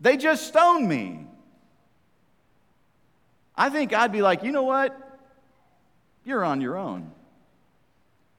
They 0.00 0.18
just 0.18 0.46
stoned 0.46 0.86
me. 0.86 1.28
I 3.56 3.70
think 3.70 3.92
I'd 3.92 4.12
be 4.12 4.22
like, 4.22 4.42
you 4.42 4.52
know 4.52 4.64
what? 4.64 4.98
You're 6.24 6.44
on 6.44 6.60
your 6.60 6.76
own. 6.76 7.10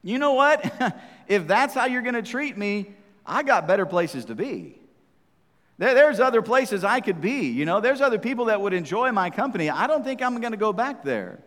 You 0.03 0.19
know 0.19 0.33
what? 0.33 0.95
if 1.27 1.47
that's 1.47 1.73
how 1.73 1.85
you're 1.85 2.01
going 2.01 2.15
to 2.15 2.21
treat 2.21 2.57
me, 2.57 2.91
I 3.25 3.43
got 3.43 3.67
better 3.67 3.85
places 3.85 4.25
to 4.25 4.35
be. 4.35 4.79
there's 5.77 6.19
other 6.19 6.41
places 6.41 6.83
I 6.83 6.99
could 6.99 7.21
be. 7.21 7.47
You 7.47 7.65
know, 7.65 7.79
there's 7.79 8.01
other 8.01 8.19
people 8.19 8.45
that 8.45 8.61
would 8.61 8.73
enjoy 8.73 9.11
my 9.11 9.29
company. 9.29 9.69
I 9.69 9.87
don't 9.87 10.03
think 10.03 10.21
I'm 10.21 10.39
going 10.39 10.51
to 10.51 10.57
go 10.57 10.73
back 10.73 11.03
there. 11.03 11.39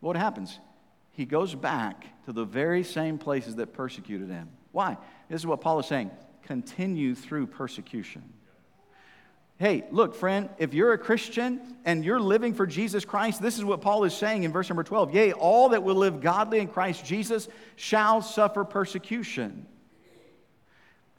What 0.00 0.16
happens? 0.16 0.58
He 1.12 1.24
goes 1.24 1.54
back 1.54 2.06
to 2.26 2.32
the 2.32 2.44
very 2.44 2.84
same 2.84 3.18
places 3.18 3.56
that 3.56 3.72
persecuted 3.72 4.28
him. 4.28 4.48
Why? 4.72 4.96
This 5.28 5.40
is 5.40 5.46
what 5.46 5.60
Paul 5.60 5.80
is 5.80 5.86
saying 5.86 6.10
continue 6.44 7.14
through 7.14 7.46
persecution. 7.46 8.22
Hey, 9.58 9.84
look, 9.90 10.14
friend, 10.14 10.48
if 10.58 10.72
you're 10.72 10.92
a 10.92 10.98
Christian 10.98 11.60
and 11.84 12.04
you're 12.04 12.20
living 12.20 12.54
for 12.54 12.64
Jesus 12.64 13.04
Christ, 13.04 13.42
this 13.42 13.58
is 13.58 13.64
what 13.64 13.80
Paul 13.80 14.04
is 14.04 14.14
saying 14.14 14.44
in 14.44 14.52
verse 14.52 14.68
number 14.68 14.84
12. 14.84 15.12
Yea, 15.12 15.32
all 15.32 15.70
that 15.70 15.82
will 15.82 15.96
live 15.96 16.20
godly 16.20 16.60
in 16.60 16.68
Christ 16.68 17.04
Jesus 17.04 17.48
shall 17.74 18.22
suffer 18.22 18.62
persecution. 18.62 19.66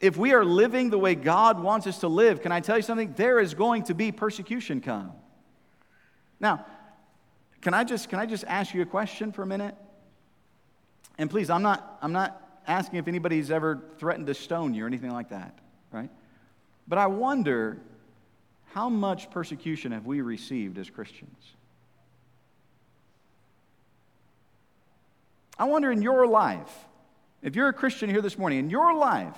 If 0.00 0.16
we 0.16 0.32
are 0.32 0.42
living 0.42 0.88
the 0.88 0.98
way 0.98 1.14
God 1.14 1.62
wants 1.62 1.86
us 1.86 1.98
to 1.98 2.08
live, 2.08 2.40
can 2.40 2.50
I 2.50 2.60
tell 2.60 2.78
you 2.78 2.82
something? 2.82 3.12
There 3.14 3.40
is 3.40 3.52
going 3.52 3.82
to 3.84 3.94
be 3.94 4.10
persecution 4.10 4.80
come. 4.80 5.12
Now, 6.40 6.64
can 7.60 7.74
I 7.74 7.84
just, 7.84 8.08
can 8.08 8.18
I 8.18 8.24
just 8.24 8.44
ask 8.44 8.72
you 8.72 8.80
a 8.80 8.86
question 8.86 9.32
for 9.32 9.42
a 9.42 9.46
minute? 9.46 9.74
And 11.18 11.28
please, 11.28 11.50
I'm 11.50 11.60
not, 11.60 11.98
I'm 12.00 12.12
not 12.12 12.62
asking 12.66 12.98
if 12.98 13.06
anybody's 13.06 13.50
ever 13.50 13.82
threatened 13.98 14.28
to 14.28 14.34
stone 14.34 14.72
you 14.72 14.84
or 14.84 14.86
anything 14.86 15.12
like 15.12 15.28
that, 15.28 15.58
right? 15.92 16.08
But 16.88 16.96
I 16.96 17.06
wonder 17.06 17.82
how 18.72 18.88
much 18.88 19.30
persecution 19.30 19.92
have 19.92 20.06
we 20.06 20.20
received 20.20 20.78
as 20.78 20.88
Christians? 20.88 21.54
I 25.58 25.64
wonder 25.64 25.90
in 25.90 26.02
your 26.02 26.26
life, 26.26 26.72
if 27.42 27.56
you're 27.56 27.68
a 27.68 27.72
Christian 27.72 28.08
here 28.08 28.22
this 28.22 28.38
morning, 28.38 28.60
in 28.60 28.70
your 28.70 28.94
life, 28.94 29.36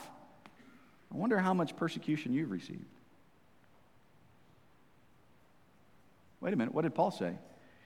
I 1.12 1.16
wonder 1.16 1.38
how 1.38 1.54
much 1.54 1.76
persecution 1.76 2.32
you've 2.32 2.50
received. 2.50 2.84
Wait 6.40 6.52
a 6.52 6.56
minute, 6.56 6.74
what 6.74 6.82
did 6.82 6.94
Paul 6.94 7.10
say? 7.10 7.34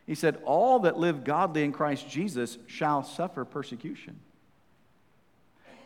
He 0.07 0.15
said, 0.15 0.39
All 0.45 0.81
that 0.81 0.99
live 0.99 1.25
godly 1.25 1.65
in 1.65 1.73
Christ 1.73 2.09
Jesus 2.09 2.59
shall 2.67 3.03
suffer 3.03 3.45
persecution. 3.45 4.21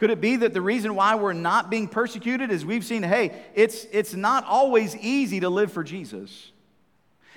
Could 0.01 0.09
it 0.09 0.23
be 0.23 0.37
that 0.37 0.55
the 0.55 0.63
reason 0.63 0.95
why 0.95 1.15
we're 1.15 1.35
not 1.35 1.69
being 1.69 1.87
persecuted 1.87 2.51
is 2.51 2.65
we've 2.65 2.87
seen, 2.87 3.03
hey, 3.03 3.33
it's, 3.55 3.85
it's 3.93 4.15
not 4.15 4.47
always 4.47 4.97
easy 4.97 5.41
to 5.41 5.51
live 5.51 5.73
for 5.73 5.85
Jesus. 5.85 6.53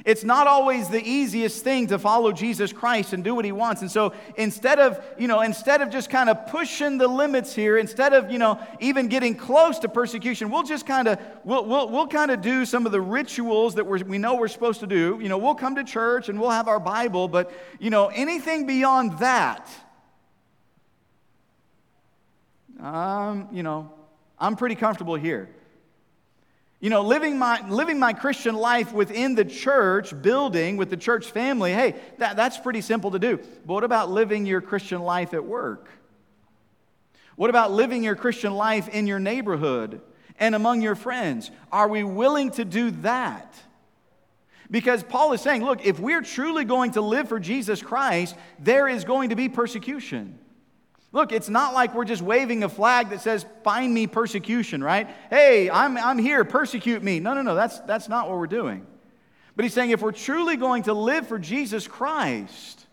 It's 0.06 0.24
not 0.24 0.48
always 0.48 0.88
the 0.88 1.04
easiest 1.04 1.62
thing 1.62 1.88
to 1.88 2.00
follow 2.00 2.32
Jesus 2.32 2.72
Christ 2.72 3.12
and 3.12 3.22
do 3.22 3.36
what 3.36 3.44
he 3.44 3.52
wants. 3.52 3.82
And 3.82 3.92
so 3.92 4.14
instead 4.38 4.80
of, 4.80 5.04
you 5.20 5.28
know, 5.28 5.42
instead 5.42 5.82
of 5.82 5.90
just 5.90 6.10
kind 6.10 6.30
of 6.30 6.48
pushing 6.48 6.98
the 6.98 7.08
limits 7.10 7.54
here, 7.54 7.78
instead 7.78 8.14
of, 8.14 8.32
you 8.32 8.40
know, 8.40 8.58
even 8.80 9.10
getting 9.10 9.36
close 9.36 9.80
to 9.80 9.90
persecution, 9.90 10.50
we'll 10.50 10.64
just 10.64 10.86
kind 10.86 11.10
of, 11.10 11.20
we'll, 11.44 11.66
we'll, 11.66 11.90
we'll 11.90 12.08
kind 12.08 12.32
of 12.32 12.40
do 12.40 12.64
some 12.64 12.86
of 12.86 12.94
the 12.94 13.02
rituals 13.02 13.76
that 13.76 13.86
we're, 13.86 14.02
we 14.06 14.18
know 14.18 14.36
we're 14.36 14.48
supposed 14.48 14.80
to 14.80 14.88
do. 14.88 15.20
You 15.22 15.28
know, 15.28 15.38
we'll 15.38 15.54
come 15.54 15.76
to 15.76 15.84
church 15.84 16.30
and 16.30 16.40
we'll 16.40 16.52
have 16.52 16.70
our 16.70 16.80
Bible, 16.80 17.28
but, 17.28 17.52
you 17.78 17.90
know, 17.90 18.08
anything 18.08 18.66
beyond 18.66 19.20
that, 19.20 19.70
um, 22.84 23.48
you 23.52 23.64
know, 23.64 23.92
I'm 24.38 24.56
pretty 24.56 24.76
comfortable 24.76 25.16
here. 25.16 25.50
You 26.82 26.90
know, 26.90 27.02
living 27.02 27.40
my, 27.40 27.66
living 27.70 27.98
my 27.98 28.12
Christian 28.12 28.56
life 28.56 28.92
within 28.92 29.36
the 29.36 29.46
church 29.46 30.22
building, 30.22 30.76
with 30.76 30.90
the 30.90 30.98
church 30.98 31.32
family, 31.32 31.72
hey, 31.72 31.96
that, 32.18 32.36
that's 32.36 32.58
pretty 32.58 32.82
simple 32.82 33.12
to 33.12 33.20
do. 33.20 33.38
But 33.38 33.74
what 33.74 33.84
about 33.86 34.12
living 34.12 34.46
your 34.46 34.60
Christian 34.60 35.02
life 35.02 35.34
at 35.34 35.46
work? 35.46 35.88
What 37.38 37.50
about 37.50 37.72
living 37.72 38.04
your 38.04 38.18
Christian 38.18 38.54
life 38.54 38.90
in 38.90 39.08
your 39.08 39.20
neighborhood 39.20 40.02
and 40.38 40.54
among 40.56 40.82
your 40.82 40.96
friends? 40.96 41.52
Are 41.72 41.88
we 41.88 42.04
willing 42.04 42.52
to 42.52 42.66
do 42.66 42.92
that? 42.92 43.56
Because 44.70 45.04
Paul 45.04 45.32
is 45.32 45.40
saying, 45.40 45.64
look, 45.64 45.86
if 45.86 46.02
we're 46.02 46.22
truly 46.22 46.66
going 46.66 46.92
to 46.92 47.02
live 47.02 47.30
for 47.30 47.40
Jesus 47.40 47.82
Christ, 47.82 48.36
there 48.60 48.90
is 48.90 49.06
going 49.06 49.30
to 49.30 49.38
be 49.38 49.48
persecution. 49.48 50.38
Look, 51.14 51.32
it's 51.32 51.48
not 51.48 51.76
like 51.76 51.94
we're 51.94 52.06
just 52.06 52.24
waving 52.24 52.64
a 52.64 52.70
flag 52.70 53.12
that 53.12 53.22
says, 53.22 53.46
find 53.64 53.94
me 53.94 54.08
persecution, 54.08 54.84
right? 54.84 55.08
Hey, 55.30 55.70
I'm, 55.70 55.96
I'm 55.96 56.18
here, 56.18 56.44
persecute 56.44 57.04
me. 57.04 57.20
No, 57.20 57.36
no, 57.36 57.44
no, 57.44 57.54
that's, 57.54 57.80
that's 57.82 58.10
not 58.10 58.28
what 58.28 58.40
we're 58.40 58.48
doing. 58.48 58.88
But 59.56 59.64
he's 59.64 59.76
saying 59.76 59.92
if 59.92 60.02
we're 60.02 60.12
truly 60.12 60.58
going 60.58 60.84
to 60.84 60.94
live 60.94 61.28
for 61.28 61.38
Jesus 61.38 61.88
Christ, 61.88 62.88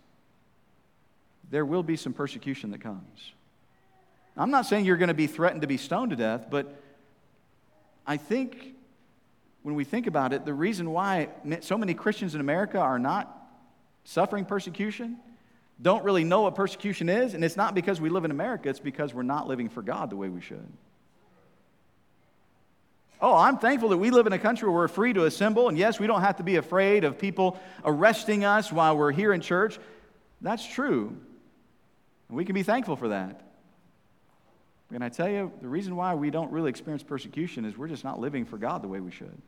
there 1.50 1.64
will 1.64 1.82
be 1.82 1.96
some 1.96 2.12
persecution 2.12 2.70
that 2.72 2.82
comes. 2.82 3.32
I'm 4.36 4.50
not 4.50 4.66
saying 4.66 4.84
you're 4.84 4.98
going 4.98 5.08
to 5.08 5.14
be 5.14 5.26
threatened 5.26 5.62
to 5.62 5.66
be 5.66 5.78
stoned 5.78 6.10
to 6.10 6.16
death, 6.16 6.48
but 6.50 6.78
I 8.06 8.18
think 8.18 8.74
when 9.62 9.74
we 9.74 9.84
think 9.84 10.06
about 10.06 10.34
it, 10.34 10.44
the 10.44 10.54
reason 10.54 10.90
why 10.90 11.28
so 11.60 11.78
many 11.78 11.94
Christians 11.94 12.34
in 12.34 12.42
America 12.42 12.78
are 12.78 12.98
not 12.98 13.34
suffering 14.04 14.44
persecution 14.44 15.16
don't 15.80 16.04
really 16.04 16.24
know 16.24 16.42
what 16.42 16.54
persecution 16.54 17.08
is, 17.08 17.34
and 17.34 17.44
it's 17.44 17.56
not 17.56 17.74
because 17.74 18.00
we 18.00 18.10
live 18.10 18.24
in 18.24 18.30
America, 18.30 18.68
it's 18.68 18.80
because 18.80 19.14
we're 19.14 19.22
not 19.22 19.48
living 19.48 19.68
for 19.68 19.82
God 19.82 20.10
the 20.10 20.16
way 20.16 20.28
we 20.28 20.40
should. 20.40 20.66
Oh, 23.22 23.34
I'm 23.34 23.58
thankful 23.58 23.90
that 23.90 23.98
we 23.98 24.10
live 24.10 24.26
in 24.26 24.32
a 24.32 24.38
country 24.38 24.68
where 24.68 24.78
we're 24.78 24.88
free 24.88 25.12
to 25.12 25.24
assemble, 25.24 25.68
and 25.68 25.76
yes, 25.76 26.00
we 26.00 26.06
don't 26.06 26.22
have 26.22 26.36
to 26.36 26.42
be 26.42 26.56
afraid 26.56 27.04
of 27.04 27.18
people 27.18 27.58
arresting 27.84 28.44
us 28.44 28.72
while 28.72 28.96
we're 28.96 29.12
here 29.12 29.32
in 29.32 29.40
church. 29.40 29.78
That's 30.40 30.66
true. 30.66 31.14
And 32.28 32.36
we 32.36 32.44
can 32.44 32.54
be 32.54 32.62
thankful 32.62 32.96
for 32.96 33.08
that. 33.08 33.42
And 34.92 35.04
I 35.04 35.08
tell 35.08 35.28
you, 35.28 35.52
the 35.60 35.68
reason 35.68 35.96
why 35.96 36.14
we 36.14 36.30
don't 36.30 36.50
really 36.50 36.70
experience 36.70 37.02
persecution 37.02 37.64
is 37.64 37.76
we're 37.76 37.88
just 37.88 38.04
not 38.04 38.18
living 38.18 38.44
for 38.44 38.56
God 38.56 38.82
the 38.82 38.88
way 38.88 39.00
we 39.00 39.10
should. 39.10 39.40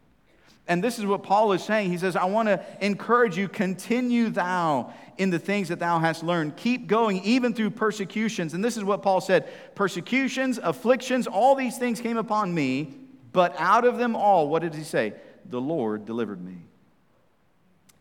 And 0.68 0.82
this 0.82 0.98
is 0.98 1.06
what 1.06 1.22
Paul 1.22 1.52
is 1.52 1.62
saying. 1.62 1.90
He 1.90 1.98
says, 1.98 2.14
I 2.14 2.24
want 2.24 2.48
to 2.48 2.64
encourage 2.80 3.36
you, 3.36 3.48
continue 3.48 4.30
thou 4.30 4.92
in 5.18 5.30
the 5.30 5.38
things 5.38 5.68
that 5.68 5.78
thou 5.78 5.98
hast 5.98 6.22
learned. 6.22 6.56
Keep 6.56 6.86
going 6.86 7.22
even 7.24 7.52
through 7.52 7.70
persecutions. 7.70 8.54
And 8.54 8.64
this 8.64 8.76
is 8.76 8.84
what 8.84 9.02
Paul 9.02 9.20
said 9.20 9.48
persecutions, 9.74 10.58
afflictions, 10.62 11.26
all 11.26 11.54
these 11.54 11.78
things 11.78 12.00
came 12.00 12.16
upon 12.16 12.54
me, 12.54 12.94
but 13.32 13.54
out 13.58 13.84
of 13.84 13.98
them 13.98 14.14
all, 14.14 14.48
what 14.48 14.62
did 14.62 14.74
he 14.74 14.84
say? 14.84 15.14
The 15.46 15.60
Lord 15.60 16.04
delivered 16.04 16.42
me. 16.42 16.58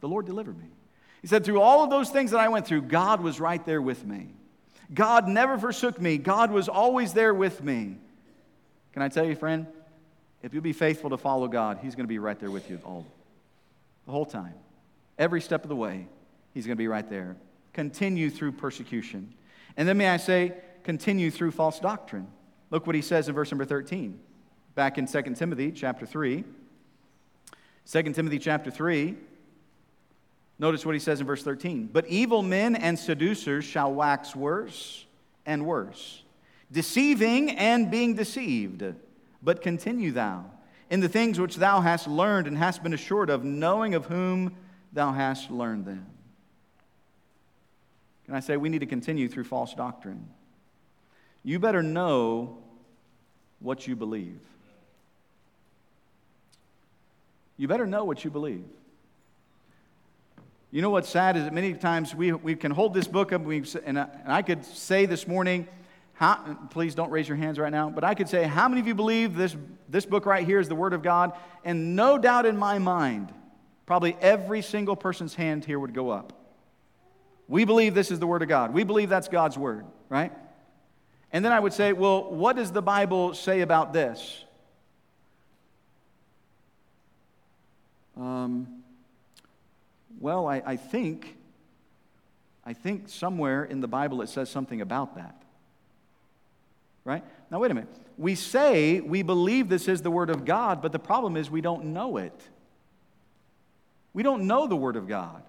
The 0.02 0.08
Lord 0.08 0.26
delivered 0.26 0.58
me. 0.58 0.68
He 1.22 1.28
said, 1.28 1.44
through 1.44 1.62
all 1.62 1.84
of 1.84 1.90
those 1.90 2.10
things 2.10 2.32
that 2.32 2.40
I 2.40 2.50
went 2.50 2.66
through, 2.66 2.84
God 2.84 3.22
was 3.22 3.40
right 3.40 3.64
there 3.66 3.82
with 3.82 4.06
me. 4.06 4.30
God 4.94 5.28
never 5.28 5.58
forsook 5.58 6.02
me. 6.02 6.18
God 6.18 6.52
was 6.52 6.68
always 6.68 7.14
there 7.14 7.34
with 7.34 7.64
me. 7.64 7.98
Can 8.94 9.02
I 9.02 9.10
tell 9.10 9.26
you, 9.26 9.36
friend? 9.36 9.68
If 10.44 10.54
you'll 10.54 10.64
be 10.64 10.74
faithful 10.74 11.10
to 11.12 11.18
follow 11.18 11.48
God, 11.48 11.80
He's 11.82 11.96
going 11.96 12.06
to 12.06 12.10
be 12.10 12.20
right 12.20 12.40
there 12.40 12.52
with 12.52 12.70
you 12.70 12.80
all 12.84 13.06
the 14.06 14.12
whole 14.12 14.26
time. 14.26 14.54
Every 15.18 15.42
step 15.42 15.64
of 15.64 15.70
the 15.70 15.76
way, 15.76 16.08
He's 16.54 16.66
going 16.66 16.76
to 16.76 16.82
be 16.82 16.88
right 16.88 17.08
there. 17.10 17.36
Continue 17.74 18.30
through 18.30 18.54
persecution. 18.54 19.34
And 19.78 19.88
then, 19.88 19.98
may 19.98 20.10
I 20.10 20.18
say, 20.18 20.54
continue 20.84 21.32
through 21.32 21.52
false 21.52 21.80
doctrine. 21.80 22.28
Look 22.70 22.86
what 22.88 22.96
he 22.96 23.02
says 23.02 23.30
in 23.30 23.36
verse 23.36 23.52
number 23.52 23.66
13, 23.66 24.20
back 24.76 24.98
in 24.98 25.06
2 25.06 25.22
Timothy 25.36 25.72
chapter 25.72 26.06
3. 26.06 26.44
2 27.90 28.04
Timothy 28.14 28.40
chapter 28.40 28.72
3, 28.72 29.16
notice 30.60 30.86
what 30.86 30.94
he 30.94 31.00
says 31.00 31.20
in 31.20 31.28
verse 31.28 31.44
13. 31.44 31.90
But 31.92 32.08
evil 32.08 32.42
men 32.42 32.76
and 32.76 32.98
seducers 32.98 33.66
shall 33.66 33.94
wax 33.94 34.36
worse 34.36 35.06
and 35.46 35.66
worse 35.66 36.24
deceiving 36.72 37.52
and 37.52 37.92
being 37.92 38.16
deceived. 38.16 38.84
But 39.42 39.62
continue 39.62 40.12
thou 40.12 40.46
in 40.90 41.00
the 41.00 41.10
things 41.10 41.40
which 41.40 41.56
thou 41.56 41.82
hast 41.82 42.08
learned 42.08 42.48
and 42.48 42.58
hast 42.58 42.84
been 42.84 42.94
assured 42.94 43.30
of, 43.30 43.44
knowing 43.44 43.96
of 43.96 44.06
whom 44.08 44.56
thou 44.92 45.14
hast 45.14 45.50
learned 45.50 45.86
them. 45.86 46.06
Can 48.26 48.36
I 48.36 48.40
say 48.42 48.58
we 48.58 48.70
need 48.70 48.80
to 48.80 48.86
continue 48.86 49.28
through 49.28 49.46
false 49.46 49.74
doctrine? 49.74 50.30
You 51.44 51.60
better 51.60 51.82
know 51.82 52.58
what 53.60 53.88
you 53.88 53.96
believe. 53.96 54.40
You 57.58 57.68
better 57.68 57.86
know 57.86 58.04
what 58.04 58.24
you 58.24 58.32
believe. 58.32 58.66
You 60.72 60.82
know 60.82 60.90
what's 60.90 61.10
sad 61.10 61.36
is 61.36 61.44
that 61.44 61.54
many 61.54 61.74
times 61.74 62.16
we, 62.16 62.32
we 62.32 62.56
can 62.56 62.72
hold 62.72 62.94
this 62.94 63.08
book 63.08 63.34
up, 63.34 63.42
we, 63.42 63.64
and, 63.86 64.00
I, 64.00 64.08
and 64.24 64.32
I 64.32 64.42
could 64.42 64.66
say 64.66 65.06
this 65.06 65.28
morning, 65.28 65.68
how, 66.14 66.58
please 66.70 66.94
don't 66.94 67.10
raise 67.10 67.28
your 67.28 67.38
hands 67.38 67.58
right 67.58 67.72
now, 67.72 67.90
but 67.90 68.04
I 68.04 68.14
could 68.14 68.30
say, 68.30 68.44
How 68.44 68.68
many 68.68 68.80
of 68.80 68.88
you 68.88 68.96
believe 68.96 69.36
this, 69.36 69.56
this 69.90 70.06
book 70.06 70.26
right 70.26 70.46
here 70.46 70.60
is 70.60 70.70
the 70.70 70.76
Word 70.76 70.94
of 70.94 71.02
God? 71.02 71.34
And 71.64 71.96
no 71.96 72.18
doubt 72.18 72.46
in 72.46 72.58
my 72.58 72.78
mind, 72.80 73.34
probably 73.86 74.16
every 74.22 74.62
single 74.62 74.96
person's 74.96 75.34
hand 75.34 75.66
here 75.66 75.80
would 75.80 75.94
go 75.94 76.10
up. 76.10 76.34
We 77.48 77.66
believe 77.66 77.96
this 77.96 78.12
is 78.12 78.20
the 78.20 78.28
Word 78.28 78.44
of 78.44 78.50
God. 78.50 78.74
We 78.74 78.84
believe 78.84 79.10
that's 79.10 79.28
God's 79.28 79.58
Word, 79.58 79.86
right? 80.10 80.32
And 81.32 81.44
then 81.44 81.52
I 81.52 81.60
would 81.60 81.74
say, 81.74 81.92
Well, 81.92 82.32
what 82.32 82.56
does 82.56 82.72
the 82.72 82.82
Bible 82.82 83.34
say 83.34 83.62
about 83.62 83.92
this? 83.92 84.44
Um, 88.16 88.84
well, 90.20 90.48
I, 90.48 90.62
I 90.64 90.76
think 90.76 91.36
I 92.64 92.74
think 92.74 93.10
somewhere 93.10 93.64
in 93.64 93.82
the 93.82 93.88
Bible 93.88 94.22
it 94.22 94.30
says 94.30 94.50
something 94.50 94.82
about 94.82 95.16
that 95.16 95.41
right? 97.04 97.24
Now, 97.50 97.60
wait 97.60 97.72
a 97.72 97.74
minute. 97.74 97.90
We 98.18 98.36
say 98.36 99.00
we 99.00 99.24
believe 99.24 99.70
this 99.70 99.88
is 99.88 100.02
the 100.02 100.12
Word 100.12 100.30
of 100.30 100.46
God, 100.46 100.82
but 100.82 100.92
the 100.92 101.00
problem 101.00 101.38
is 101.38 101.50
we 101.50 101.62
don't 101.62 101.86
know 101.86 102.18
it. 102.18 102.40
We 104.14 104.24
don't 104.24 104.46
know 104.48 104.68
the 104.68 104.76
Word 104.76 104.96
of 104.96 105.08
God. 105.08 105.44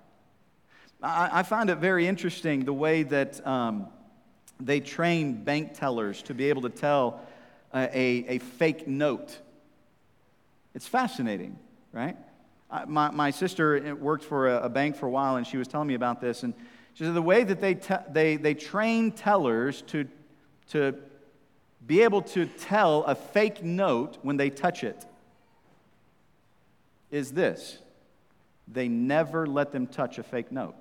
I, 1.02 1.40
I 1.40 1.42
find 1.42 1.68
it 1.68 1.78
very 1.78 2.06
interesting 2.06 2.64
the 2.64 2.72
way 2.72 3.02
that 3.02 3.44
um, 3.46 3.88
they 4.60 4.80
train 4.80 5.42
bank 5.42 5.74
tellers 5.74 6.22
to 6.22 6.34
be 6.34 6.48
able 6.48 6.62
to 6.62 6.70
tell 6.70 7.20
a, 7.74 7.80
a, 7.80 8.24
a 8.28 8.38
fake 8.38 8.86
note. 8.86 9.36
It's 10.74 10.86
fascinating, 10.86 11.58
right? 11.92 12.16
I, 12.70 12.84
my, 12.84 13.10
my 13.10 13.30
sister 13.30 13.94
worked 13.96 14.24
for 14.24 14.48
a, 14.48 14.62
a, 14.62 14.68
bank 14.68 14.96
for 14.96 15.06
a 15.06 15.10
while, 15.10 15.36
and 15.36 15.46
she 15.46 15.56
was 15.56 15.68
telling 15.68 15.88
me 15.88 15.94
about 15.94 16.20
this. 16.20 16.42
And 16.42 16.54
she 16.94 17.04
said 17.04 17.14
the 17.14 17.22
way 17.22 17.44
that 17.44 17.60
they, 17.60 17.74
te- 17.74 17.94
they, 18.10 18.36
they 18.36 18.54
train 18.54 19.12
tellers 19.12 19.82
to, 19.88 20.06
to 20.70 20.94
be 21.86 22.02
able 22.02 22.22
to 22.22 22.46
tell 22.46 23.04
a 23.04 23.14
fake 23.14 23.62
note 23.62 24.18
when 24.22 24.36
they 24.36 24.50
touch 24.50 24.84
it 24.84 25.04
is 27.10 27.32
this 27.32 27.78
they 28.68 28.88
never 28.88 29.46
let 29.46 29.72
them 29.72 29.86
touch 29.86 30.18
a 30.18 30.22
fake 30.22 30.52
note. 30.52 30.76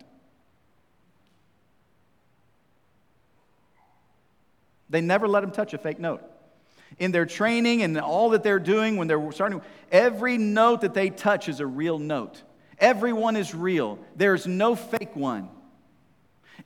They 4.90 5.02
never 5.02 5.28
let 5.28 5.42
them 5.42 5.52
touch 5.52 5.74
a 5.74 5.78
fake 5.78 6.00
note. 6.00 6.22
In 7.00 7.12
their 7.12 7.26
training 7.26 7.82
and 7.82 7.98
all 7.98 8.32
that 8.32 8.44
they're 8.44 8.60
doing 8.60 8.98
when 8.98 9.08
they're 9.08 9.32
starting, 9.32 9.62
every 9.92 10.38
note 10.38 10.82
that 10.82 10.94
they 10.94 11.10
touch 11.10 11.48
is 11.48 11.60
a 11.60 11.66
real 11.66 11.98
note. 11.98 12.44
Everyone 12.78 13.36
is 13.36 13.56
real. 13.56 14.00
There's 14.16 14.46
no 14.46 14.76
fake 14.76 15.16
one 15.16 15.50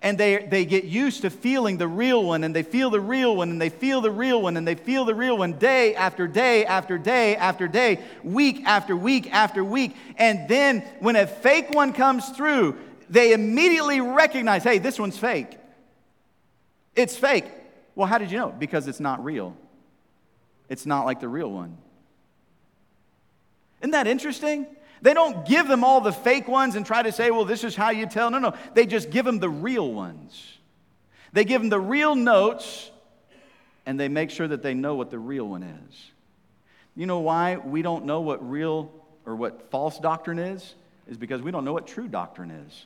and 0.02 0.18
they, 0.18 0.46
they 0.46 0.66
get 0.66 0.84
used 0.84 1.22
to 1.22 1.30
feeling 1.30 1.78
the 1.78 1.88
real 1.88 2.24
one, 2.24 2.44
and 2.44 2.56
they 2.56 2.64
feel 2.64 2.90
the 2.90 3.00
real 3.00 3.36
one, 3.36 3.50
and 3.50 3.62
they 3.62 3.70
feel 3.70 4.02
the 4.02 4.12
real 4.12 4.42
one, 4.42 4.58
and 4.58 4.68
they 4.68 4.76
feel 4.76 5.06
the 5.06 5.16
real 5.16 5.38
one 5.38 5.54
day 5.54 5.96
after 5.96 6.28
day 6.28 6.66
after 6.66 6.98
day 6.98 7.36
after 7.36 7.68
day, 7.68 8.00
week 8.24 8.64
after 8.66 8.96
week 8.96 9.32
after 9.34 9.64
week. 9.64 9.96
And 10.18 10.48
then 10.48 10.82
when 11.00 11.16
a 11.16 11.28
fake 11.28 11.72
one 11.72 11.94
comes 11.94 12.30
through, 12.30 12.78
they 13.10 13.34
immediately 13.34 14.02
recognize 14.02 14.64
hey, 14.64 14.80
this 14.80 15.00
one's 15.00 15.18
fake. 15.18 15.58
It's 16.96 17.16
fake. 17.16 17.46
Well, 17.96 18.08
how 18.08 18.18
did 18.18 18.32
you 18.32 18.38
know? 18.38 18.54
Because 18.58 18.88
it's 18.88 19.00
not 19.00 19.24
real, 19.24 19.56
it's 20.70 20.86
not 20.86 21.06
like 21.06 21.20
the 21.20 21.28
real 21.28 21.52
one. 21.52 21.78
Isn't 23.82 23.92
that 23.92 24.08
interesting? 24.08 24.66
They 25.02 25.14
don't 25.14 25.46
give 25.46 25.68
them 25.68 25.84
all 25.84 26.02
the 26.02 26.12
fake 26.12 26.48
ones 26.48 26.76
and 26.76 26.86
try 26.86 27.04
to 27.04 27.12
say, 27.12 27.32
well, 27.32 27.46
this 27.46 27.64
is 27.64 27.76
how 27.76 27.90
you 27.90 28.06
tell. 28.06 28.32
No, 28.32 28.40
no. 28.40 28.54
They 28.74 28.86
just 28.86 29.10
give 29.10 29.26
them 29.26 29.40
the 29.40 29.50
real 29.50 29.92
ones. 29.92 30.58
They 31.34 31.44
give 31.44 31.62
them 31.62 31.70
the 31.70 31.80
real 31.80 32.16
notes 32.16 32.92
and 33.86 34.00
they 34.00 34.08
make 34.08 34.32
sure 34.32 34.48
that 34.48 34.64
they 34.64 34.74
know 34.74 34.96
what 34.96 35.12
the 35.12 35.20
real 35.20 35.48
one 35.48 35.64
is. 35.64 36.12
You 36.96 37.06
know 37.06 37.20
why 37.20 37.58
we 37.58 37.82
don't 37.82 38.06
know 38.06 38.22
what 38.22 38.50
real 38.50 38.92
or 39.26 39.36
what 39.36 39.70
false 39.70 40.00
doctrine 40.00 40.40
is? 40.40 40.76
Is 41.08 41.18
because 41.18 41.42
we 41.42 41.52
don't 41.52 41.66
know 41.66 41.74
what 41.74 41.88
true 41.88 42.08
doctrine 42.08 42.52
is. 42.52 42.86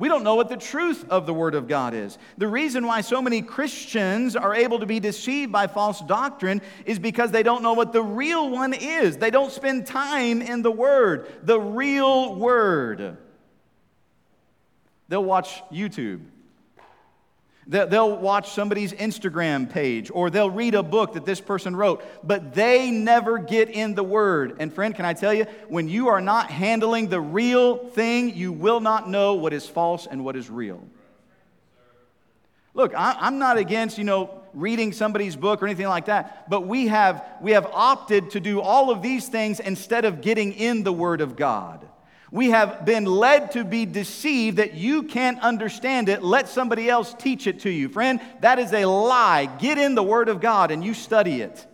We 0.00 0.08
don't 0.08 0.24
know 0.24 0.34
what 0.34 0.48
the 0.48 0.56
truth 0.56 1.04
of 1.10 1.26
the 1.26 1.34
Word 1.34 1.54
of 1.54 1.68
God 1.68 1.92
is. 1.92 2.16
The 2.38 2.48
reason 2.48 2.86
why 2.86 3.02
so 3.02 3.20
many 3.20 3.42
Christians 3.42 4.34
are 4.34 4.54
able 4.54 4.78
to 4.78 4.86
be 4.86 4.98
deceived 4.98 5.52
by 5.52 5.66
false 5.66 6.00
doctrine 6.00 6.62
is 6.86 6.98
because 6.98 7.32
they 7.32 7.42
don't 7.42 7.62
know 7.62 7.74
what 7.74 7.92
the 7.92 8.02
real 8.02 8.48
one 8.48 8.72
is. 8.72 9.18
They 9.18 9.30
don't 9.30 9.52
spend 9.52 9.86
time 9.86 10.40
in 10.40 10.62
the 10.62 10.70
Word, 10.70 11.30
the 11.42 11.60
real 11.60 12.34
Word. 12.34 13.18
They'll 15.08 15.22
watch 15.22 15.62
YouTube. 15.70 16.22
They'll 17.70 18.16
watch 18.16 18.50
somebody's 18.50 18.92
Instagram 18.92 19.70
page 19.70 20.10
or 20.12 20.28
they'll 20.28 20.50
read 20.50 20.74
a 20.74 20.82
book 20.82 21.12
that 21.12 21.24
this 21.24 21.40
person 21.40 21.76
wrote, 21.76 22.02
but 22.26 22.52
they 22.52 22.90
never 22.90 23.38
get 23.38 23.70
in 23.70 23.94
the 23.94 24.02
Word. 24.02 24.56
And 24.58 24.74
friend, 24.74 24.92
can 24.92 25.04
I 25.04 25.12
tell 25.12 25.32
you, 25.32 25.46
when 25.68 25.88
you 25.88 26.08
are 26.08 26.20
not 26.20 26.50
handling 26.50 27.10
the 27.10 27.20
real 27.20 27.76
thing, 27.76 28.34
you 28.34 28.50
will 28.50 28.80
not 28.80 29.08
know 29.08 29.34
what 29.34 29.52
is 29.52 29.68
false 29.68 30.08
and 30.10 30.24
what 30.24 30.34
is 30.34 30.50
real. 30.50 30.82
Look, 32.74 32.92
I'm 32.96 33.38
not 33.38 33.56
against, 33.56 33.98
you 33.98 34.04
know, 34.04 34.42
reading 34.52 34.92
somebody's 34.92 35.36
book 35.36 35.62
or 35.62 35.66
anything 35.66 35.86
like 35.86 36.06
that, 36.06 36.50
but 36.50 36.62
we 36.62 36.88
have, 36.88 37.24
we 37.40 37.52
have 37.52 37.66
opted 37.66 38.30
to 38.30 38.40
do 38.40 38.60
all 38.60 38.90
of 38.90 39.00
these 39.00 39.28
things 39.28 39.60
instead 39.60 40.04
of 40.04 40.22
getting 40.22 40.54
in 40.54 40.82
the 40.82 40.92
Word 40.92 41.20
of 41.20 41.36
God. 41.36 41.86
We 42.32 42.50
have 42.50 42.84
been 42.84 43.06
led 43.06 43.52
to 43.52 43.64
be 43.64 43.86
deceived 43.86 44.58
that 44.58 44.74
you 44.74 45.02
can't 45.02 45.40
understand 45.40 46.08
it. 46.08 46.22
Let 46.22 46.48
somebody 46.48 46.88
else 46.88 47.12
teach 47.14 47.48
it 47.48 47.60
to 47.60 47.70
you. 47.70 47.88
Friend, 47.88 48.20
that 48.40 48.60
is 48.60 48.72
a 48.72 48.84
lie. 48.84 49.46
Get 49.58 49.78
in 49.78 49.96
the 49.96 50.02
Word 50.02 50.28
of 50.28 50.40
God 50.40 50.70
and 50.70 50.84
you 50.84 50.94
study 50.94 51.40
it. 51.40 51.66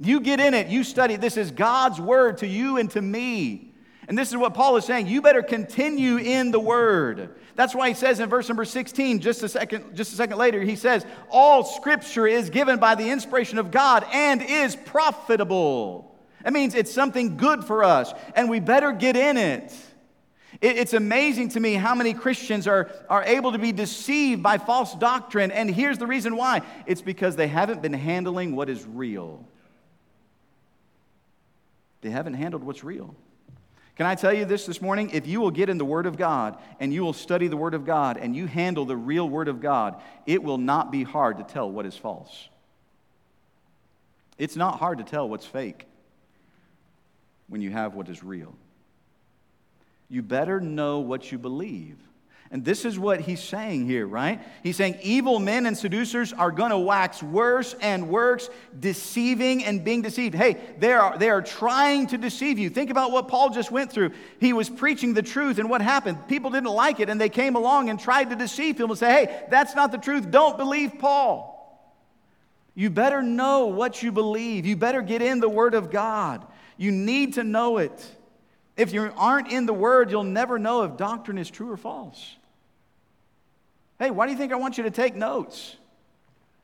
You 0.00 0.18
get 0.18 0.40
in 0.40 0.54
it, 0.54 0.66
you 0.66 0.82
study. 0.82 1.14
This 1.14 1.36
is 1.36 1.52
God's 1.52 2.00
Word 2.00 2.38
to 2.38 2.46
you 2.46 2.78
and 2.78 2.90
to 2.90 3.00
me. 3.00 3.72
And 4.08 4.18
this 4.18 4.30
is 4.30 4.36
what 4.36 4.54
Paul 4.54 4.76
is 4.76 4.84
saying. 4.84 5.06
You 5.06 5.22
better 5.22 5.42
continue 5.42 6.16
in 6.16 6.50
the 6.50 6.58
Word. 6.58 7.36
That's 7.54 7.74
why 7.74 7.88
he 7.88 7.94
says 7.94 8.18
in 8.18 8.28
verse 8.28 8.48
number 8.48 8.64
16, 8.64 9.20
just 9.20 9.44
a 9.44 9.48
second, 9.48 9.94
just 9.94 10.12
a 10.12 10.16
second 10.16 10.38
later, 10.38 10.60
he 10.60 10.74
says, 10.74 11.06
All 11.30 11.62
scripture 11.62 12.26
is 12.26 12.50
given 12.50 12.80
by 12.80 12.96
the 12.96 13.10
inspiration 13.10 13.58
of 13.58 13.70
God 13.70 14.04
and 14.12 14.42
is 14.42 14.74
profitable. 14.74 16.18
That 16.42 16.52
means 16.52 16.74
it's 16.74 16.92
something 16.92 17.36
good 17.36 17.62
for 17.62 17.84
us, 17.84 18.12
and 18.34 18.50
we 18.50 18.58
better 18.58 18.90
get 18.90 19.16
in 19.16 19.36
it. 19.36 19.72
It's 20.62 20.94
amazing 20.94 21.48
to 21.50 21.60
me 21.60 21.74
how 21.74 21.92
many 21.96 22.14
Christians 22.14 22.68
are, 22.68 22.88
are 23.10 23.24
able 23.24 23.50
to 23.50 23.58
be 23.58 23.72
deceived 23.72 24.44
by 24.44 24.58
false 24.58 24.94
doctrine. 24.94 25.50
And 25.50 25.68
here's 25.68 25.98
the 25.98 26.06
reason 26.06 26.36
why 26.36 26.62
it's 26.86 27.02
because 27.02 27.34
they 27.34 27.48
haven't 27.48 27.82
been 27.82 27.92
handling 27.92 28.54
what 28.54 28.68
is 28.68 28.86
real. 28.86 29.44
They 32.02 32.10
haven't 32.10 32.34
handled 32.34 32.62
what's 32.62 32.84
real. 32.84 33.12
Can 33.96 34.06
I 34.06 34.14
tell 34.14 34.32
you 34.32 34.44
this 34.44 34.64
this 34.64 34.80
morning? 34.80 35.10
If 35.10 35.26
you 35.26 35.40
will 35.40 35.50
get 35.50 35.68
in 35.68 35.78
the 35.78 35.84
Word 35.84 36.06
of 36.06 36.16
God 36.16 36.56
and 36.78 36.94
you 36.94 37.02
will 37.02 37.12
study 37.12 37.48
the 37.48 37.56
Word 37.56 37.74
of 37.74 37.84
God 37.84 38.16
and 38.16 38.34
you 38.36 38.46
handle 38.46 38.84
the 38.84 38.96
real 38.96 39.28
Word 39.28 39.48
of 39.48 39.60
God, 39.60 40.00
it 40.26 40.44
will 40.44 40.58
not 40.58 40.92
be 40.92 41.02
hard 41.02 41.38
to 41.38 41.44
tell 41.44 41.68
what 41.68 41.86
is 41.86 41.96
false. 41.96 42.48
It's 44.38 44.54
not 44.54 44.78
hard 44.78 44.98
to 44.98 45.04
tell 45.04 45.28
what's 45.28 45.44
fake 45.44 45.86
when 47.48 47.60
you 47.60 47.70
have 47.72 47.94
what 47.94 48.08
is 48.08 48.22
real 48.22 48.54
you 50.12 50.20
better 50.20 50.60
know 50.60 50.98
what 51.00 51.32
you 51.32 51.38
believe. 51.38 51.96
And 52.50 52.62
this 52.62 52.84
is 52.84 52.98
what 52.98 53.22
he's 53.22 53.42
saying 53.42 53.86
here, 53.86 54.06
right? 54.06 54.42
He's 54.62 54.76
saying 54.76 54.98
evil 55.02 55.38
men 55.38 55.64
and 55.64 55.74
seducers 55.74 56.34
are 56.34 56.50
going 56.50 56.68
to 56.68 56.78
wax 56.78 57.22
worse 57.22 57.74
and 57.80 58.10
worse, 58.10 58.50
deceiving 58.78 59.64
and 59.64 59.82
being 59.82 60.02
deceived. 60.02 60.34
Hey, 60.34 60.58
they 60.78 60.92
are, 60.92 61.16
they 61.16 61.30
are 61.30 61.40
trying 61.40 62.08
to 62.08 62.18
deceive 62.18 62.58
you. 62.58 62.68
Think 62.68 62.90
about 62.90 63.10
what 63.10 63.26
Paul 63.26 63.48
just 63.48 63.70
went 63.70 63.90
through. 63.90 64.10
He 64.38 64.52
was 64.52 64.68
preaching 64.68 65.14
the 65.14 65.22
truth, 65.22 65.58
and 65.58 65.70
what 65.70 65.80
happened? 65.80 66.28
People 66.28 66.50
didn't 66.50 66.68
like 66.68 67.00
it, 67.00 67.08
and 67.08 67.18
they 67.18 67.30
came 67.30 67.56
along 67.56 67.88
and 67.88 67.98
tried 67.98 68.28
to 68.28 68.36
deceive 68.36 68.78
him 68.78 68.90
and 68.90 68.98
say, 68.98 69.10
hey, 69.10 69.46
that's 69.48 69.74
not 69.74 69.92
the 69.92 69.96
truth. 69.96 70.30
Don't 70.30 70.58
believe 70.58 70.98
Paul. 70.98 71.48
You 72.74 72.90
better 72.90 73.22
know 73.22 73.68
what 73.68 74.02
you 74.02 74.12
believe. 74.12 74.66
You 74.66 74.76
better 74.76 75.00
get 75.00 75.22
in 75.22 75.40
the 75.40 75.48
Word 75.48 75.72
of 75.72 75.90
God. 75.90 76.46
You 76.76 76.92
need 76.92 77.32
to 77.34 77.44
know 77.44 77.78
it. 77.78 78.16
If 78.76 78.92
you 78.92 79.12
aren't 79.16 79.50
in 79.52 79.66
the 79.66 79.74
Word, 79.74 80.10
you'll 80.10 80.24
never 80.24 80.58
know 80.58 80.82
if 80.84 80.96
doctrine 80.96 81.38
is 81.38 81.50
true 81.50 81.70
or 81.70 81.76
false. 81.76 82.36
Hey, 83.98 84.10
why 84.10 84.26
do 84.26 84.32
you 84.32 84.38
think 84.38 84.52
I 84.52 84.56
want 84.56 84.78
you 84.78 84.84
to 84.84 84.90
take 84.90 85.14
notes? 85.14 85.76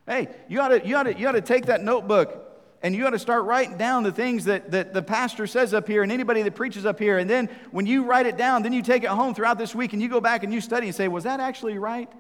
Hey, 0.07 0.29
you 0.49 0.61
ought 0.61 0.69
to, 0.69 0.87
you 0.87 0.97
ought 0.97 1.05
to, 1.05 1.19
you 1.19 1.29
ought 1.29 1.33
to 1.33 1.43
take 1.43 1.67
that 1.67 1.85
notebook 1.85 2.45
and 2.83 2.95
you 2.95 3.07
ought 3.07 3.11
to 3.11 3.19
start 3.19 3.45
writing 3.45 3.77
down 3.77 4.05
the 4.05 4.13
things 4.13 4.47
that, 4.47 4.71
that 4.71 4.95
the 4.95 5.03
pastor 5.03 5.47
says 5.47 5.75
up 5.75 5.87
here 5.87 6.03
and 6.03 6.11
anybody 6.11 6.43
that 6.43 6.55
preaches 6.55 6.87
up 6.87 6.99
here. 6.99 7.19
And 7.19 7.29
then 7.29 7.49
when 7.71 7.87
you 7.87 8.05
write 8.05 8.27
it 8.27 8.37
down, 8.37 8.63
then 8.63 8.73
you 8.73 8.83
take 8.83 9.03
it 9.03 9.11
home 9.11 9.35
throughout 9.35 9.59
this 9.59 9.75
week 9.75 9.93
and 9.93 10.01
you 10.01 10.09
go 10.09 10.21
back 10.21 10.45
and 10.45 10.53
you 10.53 10.61
study 10.61 10.87
and 10.87 10.97
say, 10.97 11.09
was 11.09 11.25
that 11.25 11.41
actually 11.41 11.77
right? 11.77 12.11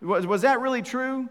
Was, 0.00 0.26
was 0.26 0.42
that 0.42 0.60
really 0.60 0.82
true? 0.82 1.28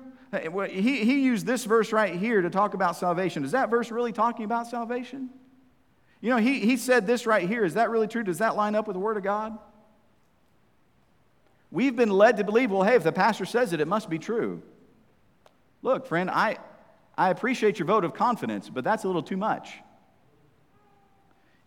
He, 0.69 1.05
he 1.05 1.23
used 1.23 1.45
this 1.45 1.63
verse 1.63 1.93
right 1.93 2.13
here 2.13 2.41
to 2.41 2.49
talk 2.49 2.73
about 2.73 2.97
salvation. 2.97 3.45
Is 3.45 3.51
that 3.51 3.69
verse 3.69 3.89
really 3.89 4.11
talking 4.11 4.43
about 4.43 4.67
salvation? 4.67 5.29
You 6.25 6.31
know, 6.31 6.37
he, 6.37 6.57
he 6.61 6.75
said 6.75 7.05
this 7.05 7.27
right 7.27 7.47
here. 7.47 7.63
Is 7.63 7.75
that 7.75 7.91
really 7.91 8.07
true? 8.07 8.23
Does 8.23 8.39
that 8.39 8.55
line 8.55 8.73
up 8.73 8.87
with 8.87 8.95
the 8.95 8.99
Word 8.99 9.15
of 9.15 9.21
God? 9.21 9.59
We've 11.69 11.95
been 11.95 12.09
led 12.09 12.37
to 12.37 12.43
believe, 12.43 12.71
well, 12.71 12.81
hey, 12.81 12.95
if 12.95 13.03
the 13.03 13.11
pastor 13.11 13.45
says 13.45 13.73
it, 13.73 13.79
it 13.79 13.87
must 13.87 14.09
be 14.09 14.17
true. 14.17 14.63
Look, 15.83 16.07
friend, 16.07 16.31
I, 16.31 16.57
I 17.15 17.29
appreciate 17.29 17.77
your 17.77 17.85
vote 17.85 18.03
of 18.03 18.15
confidence, 18.15 18.71
but 18.71 18.83
that's 18.83 19.03
a 19.03 19.07
little 19.07 19.21
too 19.21 19.37
much. 19.37 19.73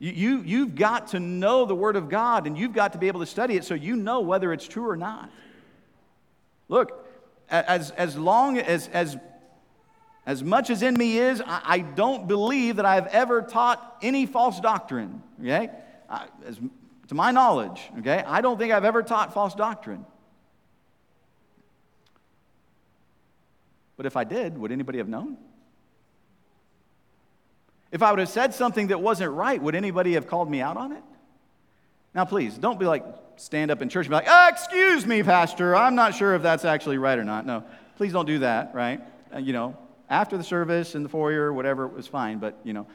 You, 0.00 0.10
you, 0.10 0.42
you've 0.42 0.74
got 0.74 1.06
to 1.08 1.20
know 1.20 1.64
the 1.64 1.76
Word 1.76 1.94
of 1.94 2.08
God 2.08 2.48
and 2.48 2.58
you've 2.58 2.72
got 2.72 2.94
to 2.94 2.98
be 2.98 3.06
able 3.06 3.20
to 3.20 3.26
study 3.26 3.54
it 3.54 3.64
so 3.64 3.74
you 3.74 3.94
know 3.94 4.22
whether 4.22 4.52
it's 4.52 4.66
true 4.66 4.90
or 4.90 4.96
not. 4.96 5.30
Look, 6.68 7.08
as, 7.48 7.92
as 7.92 8.18
long 8.18 8.58
as, 8.58 8.88
as, 8.88 9.18
as 10.28 10.44
much 10.44 10.68
as 10.68 10.82
in 10.82 10.94
me 10.94 11.16
is, 11.16 11.40
I, 11.40 11.60
I 11.64 11.78
don't 11.78 12.28
believe 12.28 12.76
that 12.76 12.84
I've 12.84 13.06
ever 13.06 13.40
taught 13.40 13.96
any 14.02 14.26
false 14.26 14.60
doctrine, 14.60 15.22
okay? 15.40 15.70
I, 16.06 16.26
as, 16.46 16.60
to 17.08 17.14
my 17.14 17.30
knowledge, 17.30 17.80
okay? 18.00 18.22
I 18.26 18.42
don't 18.42 18.58
think 18.58 18.70
I've 18.70 18.84
ever 18.84 19.02
taught 19.02 19.32
false 19.32 19.54
doctrine. 19.54 20.04
But 23.96 24.04
if 24.04 24.18
I 24.18 24.24
did, 24.24 24.58
would 24.58 24.70
anybody 24.70 24.98
have 24.98 25.08
known? 25.08 25.38
If 27.90 28.02
I 28.02 28.10
would 28.10 28.18
have 28.18 28.28
said 28.28 28.52
something 28.52 28.88
that 28.88 29.00
wasn't 29.00 29.32
right, 29.32 29.60
would 29.62 29.74
anybody 29.74 30.12
have 30.12 30.26
called 30.26 30.50
me 30.50 30.60
out 30.60 30.76
on 30.76 30.92
it? 30.92 31.02
Now, 32.14 32.26
please, 32.26 32.58
don't 32.58 32.78
be 32.78 32.84
like, 32.84 33.02
stand 33.36 33.70
up 33.70 33.80
in 33.80 33.88
church 33.88 34.04
and 34.04 34.10
be 34.10 34.16
like, 34.16 34.28
oh, 34.28 34.48
excuse 34.50 35.06
me, 35.06 35.22
Pastor, 35.22 35.74
I'm 35.74 35.94
not 35.94 36.14
sure 36.14 36.34
if 36.34 36.42
that's 36.42 36.66
actually 36.66 36.98
right 36.98 37.18
or 37.18 37.24
not. 37.24 37.46
No, 37.46 37.64
please 37.96 38.12
don't 38.12 38.26
do 38.26 38.40
that, 38.40 38.74
right? 38.74 39.00
Uh, 39.34 39.38
you 39.38 39.54
know, 39.54 39.74
after 40.10 40.36
the 40.36 40.44
service 40.44 40.94
in 40.94 41.02
the 41.02 41.08
foyer, 41.08 41.52
whatever, 41.52 41.86
it 41.86 41.92
was 41.92 42.06
fine, 42.06 42.38
but, 42.38 42.58
you 42.64 42.72
know. 42.72 42.86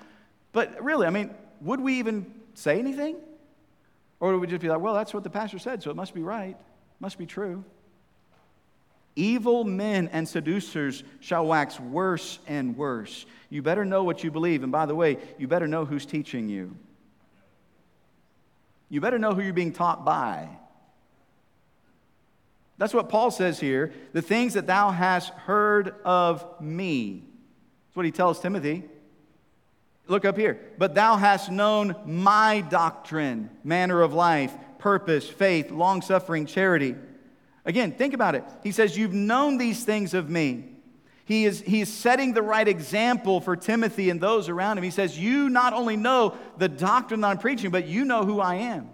But 0.51 0.83
really, 0.83 1.07
I 1.07 1.09
mean, 1.09 1.31
would 1.61 1.79
we 1.79 1.99
even 1.99 2.31
say 2.53 2.79
anything? 2.79 3.17
Or 4.19 4.31
would 4.31 4.41
we 4.41 4.47
just 4.47 4.61
be 4.61 4.69
like, 4.69 4.79
well, 4.79 4.93
that's 4.93 5.13
what 5.13 5.23
the 5.23 5.29
pastor 5.29 5.59
said, 5.59 5.83
so 5.83 5.91
it 5.91 5.95
must 5.95 6.13
be 6.13 6.21
right, 6.21 6.57
must 6.99 7.17
be 7.17 7.25
true? 7.25 7.63
Evil 9.15 9.63
men 9.63 10.09
and 10.11 10.27
seducers 10.27 11.03
shall 11.19 11.45
wax 11.45 11.79
worse 11.79 12.39
and 12.47 12.75
worse. 12.75 13.25
You 13.49 13.61
better 13.61 13.85
know 13.85 14.03
what 14.03 14.23
you 14.23 14.31
believe. 14.31 14.63
And 14.63 14.71
by 14.71 14.87
the 14.87 14.95
way, 14.95 15.17
you 15.37 15.47
better 15.47 15.67
know 15.67 15.85
who's 15.85 16.05
teaching 16.05 16.49
you. 16.49 16.75
You 18.89 19.01
better 19.01 19.19
know 19.19 19.33
who 19.33 19.41
you're 19.41 19.53
being 19.53 19.73
taught 19.73 20.03
by. 20.03 20.49
That's 22.77 22.93
what 22.93 23.09
Paul 23.09 23.31
says 23.31 23.59
here. 23.59 23.93
The 24.13 24.21
things 24.21 24.53
that 24.53 24.67
thou 24.67 24.91
hast 24.91 25.29
heard 25.29 25.95
of 26.03 26.45
me. 26.59 27.23
That's 27.87 27.95
what 27.95 28.05
he 28.05 28.11
tells 28.11 28.39
Timothy. 28.39 28.83
Look 30.07 30.25
up 30.25 30.37
here. 30.37 30.59
But 30.77 30.95
thou 30.95 31.15
hast 31.15 31.51
known 31.51 31.95
my 32.05 32.61
doctrine, 32.61 33.49
manner 33.63 34.01
of 34.01 34.13
life, 34.13 34.53
purpose, 34.79 35.29
faith, 35.29 35.71
long 35.71 36.01
suffering, 36.01 36.45
charity 36.45 36.95
Again, 37.65 37.93
think 37.93 38.13
about 38.13 38.35
it. 38.35 38.43
He 38.61 38.71
says, 38.71 38.97
You've 38.97 39.13
known 39.13 39.57
these 39.57 39.83
things 39.83 40.13
of 40.13 40.29
me. 40.29 40.65
He 41.25 41.45
is, 41.45 41.61
he 41.61 41.79
is 41.79 41.91
setting 41.91 42.33
the 42.33 42.41
right 42.41 42.67
example 42.67 43.39
for 43.39 43.55
Timothy 43.55 44.09
and 44.09 44.19
those 44.19 44.49
around 44.49 44.77
him. 44.77 44.83
He 44.83 44.91
says, 44.91 45.17
You 45.17 45.49
not 45.49 45.71
only 45.73 45.95
know 45.95 46.37
the 46.57 46.67
doctrine 46.67 47.21
that 47.21 47.27
I'm 47.27 47.37
preaching, 47.37 47.71
but 47.71 47.87
you 47.87 48.03
know 48.03 48.25
who 48.25 48.41
I 48.41 48.55
am. 48.55 48.89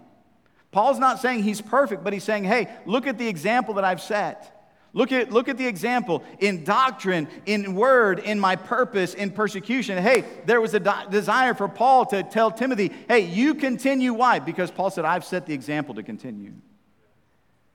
Paul's 0.72 0.98
not 0.98 1.18
saying 1.18 1.42
he's 1.42 1.60
perfect, 1.60 2.04
but 2.04 2.12
he's 2.12 2.24
saying, 2.24 2.44
Hey, 2.44 2.68
look 2.86 3.06
at 3.06 3.18
the 3.18 3.28
example 3.28 3.74
that 3.74 3.84
I've 3.84 4.00
set. 4.00 4.56
Look 4.92 5.12
at, 5.12 5.30
look 5.30 5.48
at 5.48 5.56
the 5.56 5.66
example 5.66 6.24
in 6.40 6.64
doctrine, 6.64 7.28
in 7.46 7.74
word, 7.74 8.18
in 8.18 8.40
my 8.40 8.56
purpose, 8.56 9.14
in 9.14 9.30
persecution. 9.30 10.02
Hey, 10.02 10.24
there 10.46 10.60
was 10.60 10.74
a 10.74 10.80
de- 10.80 11.06
desire 11.10 11.54
for 11.54 11.68
Paul 11.68 12.06
to 12.06 12.22
tell 12.24 12.50
Timothy, 12.50 12.92
Hey, 13.08 13.20
you 13.20 13.54
continue. 13.54 14.12
Why? 14.12 14.40
Because 14.40 14.70
Paul 14.70 14.90
said, 14.90 15.04
I've 15.04 15.24
set 15.24 15.46
the 15.46 15.54
example 15.54 15.94
to 15.94 16.02
continue. 16.02 16.52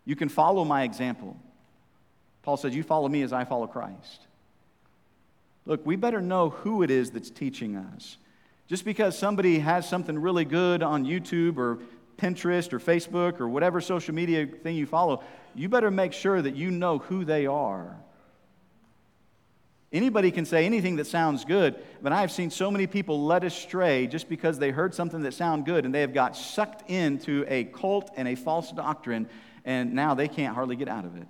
You 0.04 0.16
can 0.16 0.30
follow 0.30 0.66
my 0.66 0.84
example. 0.84 1.38
Paul 2.44 2.58
says, 2.58 2.76
You 2.76 2.84
follow 2.84 3.08
me 3.08 3.24
as 3.24 3.34
I 3.34 3.44
follow 3.46 3.68
Christ. 3.68 4.28
Look, 5.66 5.86
we 5.86 5.96
better 5.96 6.22
know 6.22 6.52
who 6.52 6.84
it 6.84 6.92
is 6.92 7.12
that's 7.12 7.30
teaching 7.30 7.76
us. 7.76 8.18
Just 8.68 8.86
because 8.86 9.18
somebody 9.18 9.60
has 9.60 9.88
something 9.88 10.18
really 10.18 10.46
good 10.46 10.84
on 10.84 11.06
YouTube 11.06 11.58
or 11.58 11.80
Pinterest 12.18 12.74
or 12.74 12.80
Facebook 12.80 13.40
or 13.40 13.48
whatever 13.48 13.82
social 13.82 14.14
media 14.14 14.46
thing 14.46 14.76
you 14.76 14.86
follow, 14.86 15.24
you 15.54 15.70
better 15.70 15.92
make 15.92 16.14
sure 16.14 16.42
that 16.42 16.56
you 16.56 16.72
know 16.72 17.00
who 17.00 17.26
they 17.26 17.46
are. 17.46 17.98
Anybody 19.92 20.32
can 20.32 20.46
say 20.46 20.66
anything 20.66 20.98
that 20.98 21.08
sounds 21.08 21.46
good, 21.46 21.76
but 22.02 22.12
I 22.12 22.22
have 22.22 22.32
seen 22.32 22.50
so 22.50 22.70
many 22.70 22.86
people 22.86 23.26
led 23.26 23.44
astray 23.44 24.08
just 24.08 24.28
because 24.28 24.60
they 24.60 24.72
heard 24.72 24.94
something 24.94 25.22
that 25.22 25.34
sounded 25.34 25.66
good 25.66 25.86
and 25.86 25.94
they 25.94 26.02
have 26.02 26.14
got 26.14 26.36
sucked 26.36 26.90
into 26.90 27.46
a 27.48 27.64
cult 27.66 28.12
and 28.18 28.28
a 28.28 28.36
false 28.36 28.72
doctrine 28.72 29.30
and 29.64 29.94
now 29.94 30.14
they 30.14 30.28
can't 30.28 30.54
hardly 30.54 30.76
get 30.76 30.88
out 30.88 31.06
of 31.06 31.16
it. 31.16 31.28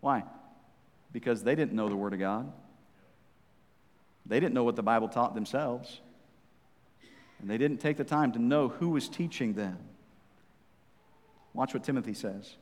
Why? 0.00 0.24
Because 1.12 1.42
they 1.42 1.54
didn't 1.54 1.72
know 1.72 1.88
the 1.88 1.96
Word 1.96 2.12
of 2.12 2.18
God. 2.18 2.52
They 4.26 4.40
didn't 4.40 4.54
know 4.54 4.64
what 4.64 4.76
the 4.76 4.82
Bible 4.82 5.08
taught 5.08 5.34
themselves. 5.34 6.00
And 7.40 7.50
they 7.50 7.58
didn't 7.58 7.78
take 7.78 7.96
the 7.96 8.04
time 8.04 8.32
to 8.32 8.38
know 8.38 8.68
who 8.68 8.90
was 8.90 9.08
teaching 9.08 9.54
them. 9.54 9.78
Watch 11.52 11.74
what 11.74 11.84
Timothy 11.84 12.14
says. 12.14 12.56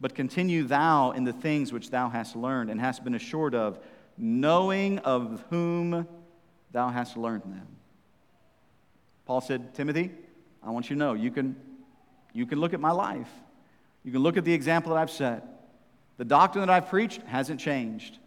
But 0.00 0.14
continue 0.14 0.64
thou 0.64 1.12
in 1.12 1.24
the 1.24 1.32
things 1.32 1.72
which 1.72 1.90
thou 1.90 2.08
hast 2.08 2.34
learned 2.34 2.70
and 2.70 2.80
hast 2.80 3.04
been 3.04 3.14
assured 3.14 3.54
of, 3.54 3.78
knowing 4.18 4.98
of 5.00 5.44
whom 5.50 6.06
thou 6.72 6.88
hast 6.88 7.16
learned 7.16 7.44
them. 7.44 7.66
Paul 9.26 9.40
said, 9.40 9.74
Timothy, 9.74 10.10
I 10.62 10.70
want 10.70 10.90
you 10.90 10.96
to 10.96 10.98
know 10.98 11.14
you 11.14 11.30
can, 11.30 11.56
you 12.32 12.46
can 12.46 12.60
look 12.60 12.74
at 12.74 12.80
my 12.80 12.90
life. 12.90 13.30
You 14.04 14.10
can 14.10 14.22
look 14.22 14.36
at 14.36 14.44
the 14.44 14.52
example 14.52 14.92
that 14.92 14.98
I've 14.98 15.10
set. 15.10 15.44
The 16.16 16.24
doctrine 16.24 16.66
that 16.66 16.72
I've 16.72 16.88
preached 16.88 17.22
hasn't 17.22 17.60
changed. 17.60 18.18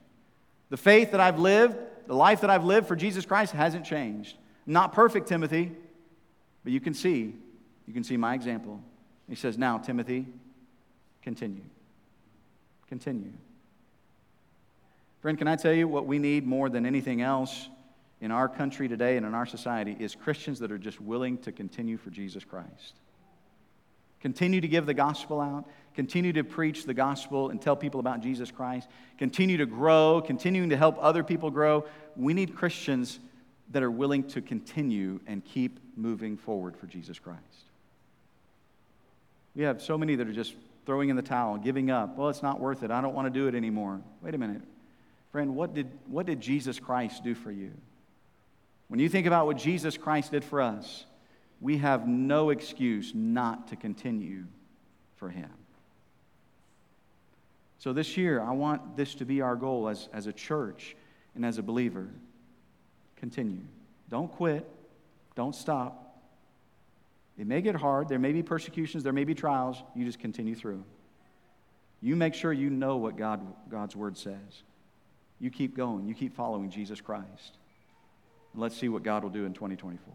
The 0.69 0.77
faith 0.77 1.12
that 1.12 1.19
I've 1.19 1.39
lived, 1.39 1.77
the 2.08 2.15
life 2.15 2.41
that 2.41 2.49
I've 2.49 2.63
lived 2.63 2.88
for 2.88 2.95
Jesus 2.95 3.25
Christ 3.25 3.53
hasn't 3.53 3.86
changed. 3.86 4.38
not 4.65 4.93
perfect, 4.93 5.27
Timothy, 5.27 5.73
but 6.65 6.73
you 6.73 6.82
can 6.82 6.95
see, 6.95 7.36
you 7.88 7.93
can 7.93 8.04
see 8.04 8.17
my 8.17 8.34
example. 8.34 8.82
He 9.30 9.36
says, 9.36 9.58
Now, 9.58 9.78
Timothy, 9.78 10.25
continue. 11.21 11.62
Continue. 12.89 13.32
Friend, 15.21 15.38
can 15.38 15.47
I 15.47 15.56
tell 15.56 15.73
you 15.73 15.88
what 15.88 16.08
we 16.08 16.19
need 16.19 16.45
more 16.45 16.69
than 16.69 16.86
anything 16.86 17.21
else 17.21 17.69
in 18.19 18.32
our 18.32 18.49
country 18.49 18.88
today 18.88 19.15
and 19.15 19.25
in 19.25 19.36
our 19.36 19.45
society 19.45 19.95
is 19.99 20.15
Christians 20.15 20.60
that 20.60 20.71
are 20.71 20.78
just 20.80 20.99
willing 20.99 21.38
to 21.39 21.51
continue 21.51 21.97
for 21.97 22.10
Jesus 22.10 22.43
Christ. 22.43 22.95
Continue 24.19 24.60
to 24.62 24.67
give 24.67 24.88
the 24.88 24.93
gospel 24.95 25.39
out. 25.39 25.65
Continue 25.93 26.34
to 26.34 26.43
preach 26.43 26.86
the 26.86 26.93
gospel 26.95 27.51
and 27.51 27.62
tell 27.62 27.75
people 27.75 27.99
about 27.99 28.21
Jesus 28.21 28.49
Christ. 28.49 28.89
Continue 29.19 29.58
to 29.58 29.67
grow, 29.67 30.23
continuing 30.25 30.69
to 30.71 30.78
help 30.78 30.97
other 30.99 31.23
people 31.23 31.51
grow. 31.51 31.86
We 32.15 32.34
need 32.34 32.56
Christians 32.56 33.19
that 33.71 33.84
are 33.84 33.91
willing 33.91 34.23
to 34.23 34.41
continue 34.41 35.19
and 35.28 35.43
keep 35.43 35.80
moving 35.95 36.38
forward 36.38 36.78
for 36.78 36.88
Jesus 36.88 37.19
Christ. 37.19 37.41
We 39.56 39.63
have 39.63 39.82
so 39.82 39.97
many 39.97 40.15
that 40.15 40.28
are 40.28 40.34
just 40.34 40.54
throwing 40.86 41.10
in 41.10 41.15
the 41.15 41.21
towel, 41.21 41.58
giving 41.58 41.89
up. 41.89 42.17
Well, 42.17 42.30
it's 42.30 42.43
not 42.43 42.60
worth 42.60 42.84
it. 42.84 42.91
I 42.91 43.01
don't 43.01 43.15
want 43.15 43.25
to 43.25 43.32
do 43.32 43.47
it 43.47 43.56
anymore. 43.56 44.01
Wait 44.21 44.36
a 44.36 44.38
minute. 44.38 44.62
Friend, 45.32 45.56
what 45.56 45.73
did, 45.73 45.89
what 46.08 46.25
did 46.25 46.39
Jesus 46.39 46.80
Christ 46.80 47.23
do 47.23 47.34
for 47.34 47.51
you? 47.51 47.71
When 48.88 48.99
you 48.99 49.10
think 49.10 49.25
about 49.25 49.47
what 49.47 49.58
Jesus 49.58 49.97
Christ 49.97 50.32
did 50.32 50.43
for 50.43 50.62
us, 50.62 51.06
we 51.60 51.78
have 51.78 52.08
no 52.08 52.51
excuse 52.51 53.13
not 53.15 53.69
to 53.69 53.75
continue 53.75 54.43
for 55.15 55.30
Him. 55.30 55.49
So 57.80 57.93
this 57.93 58.17
year, 58.17 58.41
I 58.41 58.51
want 58.51 58.95
this 58.95 59.15
to 59.15 59.25
be 59.25 59.41
our 59.41 59.56
goal 59.56 59.89
as, 59.89 60.10
as 60.13 60.28
a 60.28 60.34
church 60.34 60.95
and 61.36 61.45
as 61.45 61.58
a 61.58 61.63
believer. 61.63 62.08
Continue. 63.17 63.62
Don't 64.10 64.32
quit. 64.32 64.69
Don't 65.36 65.56
stop. 65.56 66.21
It 67.38 67.47
may 67.47 67.62
get 67.62 67.75
hard. 67.75 68.08
There 68.08 68.19
may 68.19 68.32
be 68.32 68.43
persecutions. 68.43 69.04
There 69.04 69.13
may 69.13 69.23
be 69.23 69.36
trials. 69.36 69.82
You 69.95 70.06
just 70.06 70.19
continue 70.19 70.56
through. 70.56 70.84
You 72.01 72.15
make 72.15 72.34
sure 72.34 72.54
you 72.54 72.69
know 72.69 72.97
what 72.97 73.17
God, 73.17 73.41
God's 73.69 73.95
word 73.95 74.17
says. 74.17 74.63
You 75.39 75.49
keep 75.49 75.75
going. 75.75 76.08
You 76.08 76.13
keep 76.13 76.36
following 76.36 76.69
Jesus 76.69 77.01
Christ. 77.01 77.58
And 78.54 78.62
let's 78.62 78.78
see 78.78 78.88
what 78.88 79.04
God 79.04 79.23
will 79.23 79.32
do 79.32 79.45
in 79.45 79.54
2024 79.54 80.13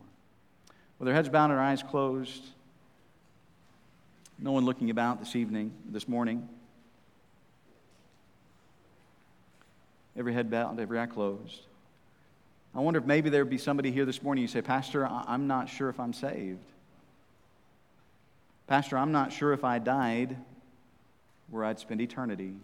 with 1.00 1.08
our 1.08 1.14
heads 1.14 1.30
bowed 1.30 1.44
and 1.44 1.54
our 1.54 1.60
eyes 1.60 1.82
closed, 1.82 2.44
no 4.38 4.52
one 4.52 4.66
looking 4.66 4.90
about 4.90 5.18
this 5.18 5.34
evening, 5.34 5.72
this 5.90 6.06
morning. 6.06 6.48
every 10.16 10.34
head 10.34 10.50
bowed, 10.50 10.78
every 10.78 10.98
eye 10.98 11.06
closed. 11.06 11.62
I 12.74 12.80
wonder 12.80 13.00
if 13.00 13.06
maybe 13.06 13.30
there 13.30 13.42
would 13.42 13.50
be 13.50 13.58
somebody 13.58 13.90
here 13.90 14.04
this 14.04 14.22
morning. 14.22 14.42
You 14.42 14.48
say, 14.48 14.62
Pastor, 14.62 15.06
I'm 15.06 15.46
not 15.46 15.68
sure 15.68 15.88
if 15.88 15.98
I'm 15.98 16.12
saved. 16.12 16.58
Pastor, 18.68 18.96
I'm 18.96 19.10
not 19.10 19.32
sure 19.32 19.52
if 19.52 19.64
I 19.64 19.80
died 19.80 20.36
where 21.50 21.64
I'd 21.64 21.80
spend 21.80 22.00
eternity. 22.00 22.54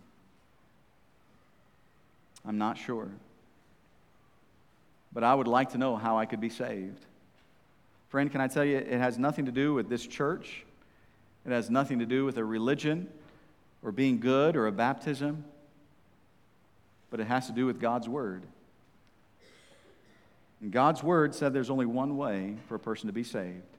I'm 2.46 2.58
not 2.58 2.78
sure. 2.78 3.08
But 5.12 5.24
I 5.24 5.34
would 5.34 5.48
like 5.48 5.70
to 5.72 5.78
know 5.78 5.96
how 5.96 6.18
I 6.18 6.26
could 6.26 6.40
be 6.40 6.50
saved. 6.50 7.04
Friend, 8.10 8.30
can 8.30 8.40
I 8.40 8.46
tell 8.46 8.64
you, 8.64 8.76
it 8.76 8.98
has 8.98 9.18
nothing 9.18 9.46
to 9.46 9.52
do 9.52 9.74
with 9.74 9.88
this 9.88 10.06
church. 10.06 10.64
It 11.44 11.50
has 11.50 11.68
nothing 11.68 11.98
to 11.98 12.06
do 12.06 12.24
with 12.24 12.36
a 12.36 12.44
religion 12.44 13.08
or 13.82 13.90
being 13.90 14.20
good 14.20 14.54
or 14.54 14.68
a 14.68 14.72
baptism. 14.72 15.44
But 17.10 17.18
it 17.18 17.26
has 17.26 17.48
to 17.48 17.52
do 17.52 17.66
with 17.66 17.80
God's 17.80 18.08
Word. 18.08 18.44
And 20.60 20.72
God's 20.72 21.02
Word 21.02 21.34
said 21.34 21.52
there's 21.52 21.70
only 21.70 21.86
one 21.86 22.16
way 22.16 22.56
for 22.68 22.74
a 22.74 22.78
person 22.78 23.08
to 23.08 23.12
be 23.12 23.24
saved, 23.24 23.76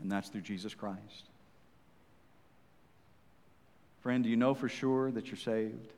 and 0.00 0.10
that's 0.10 0.28
through 0.28 0.40
Jesus 0.40 0.74
Christ. 0.74 1.28
Friend, 4.00 4.24
do 4.24 4.30
you 4.30 4.36
know 4.36 4.54
for 4.54 4.68
sure 4.68 5.10
that 5.12 5.26
you're 5.26 5.36
saved? 5.36 5.92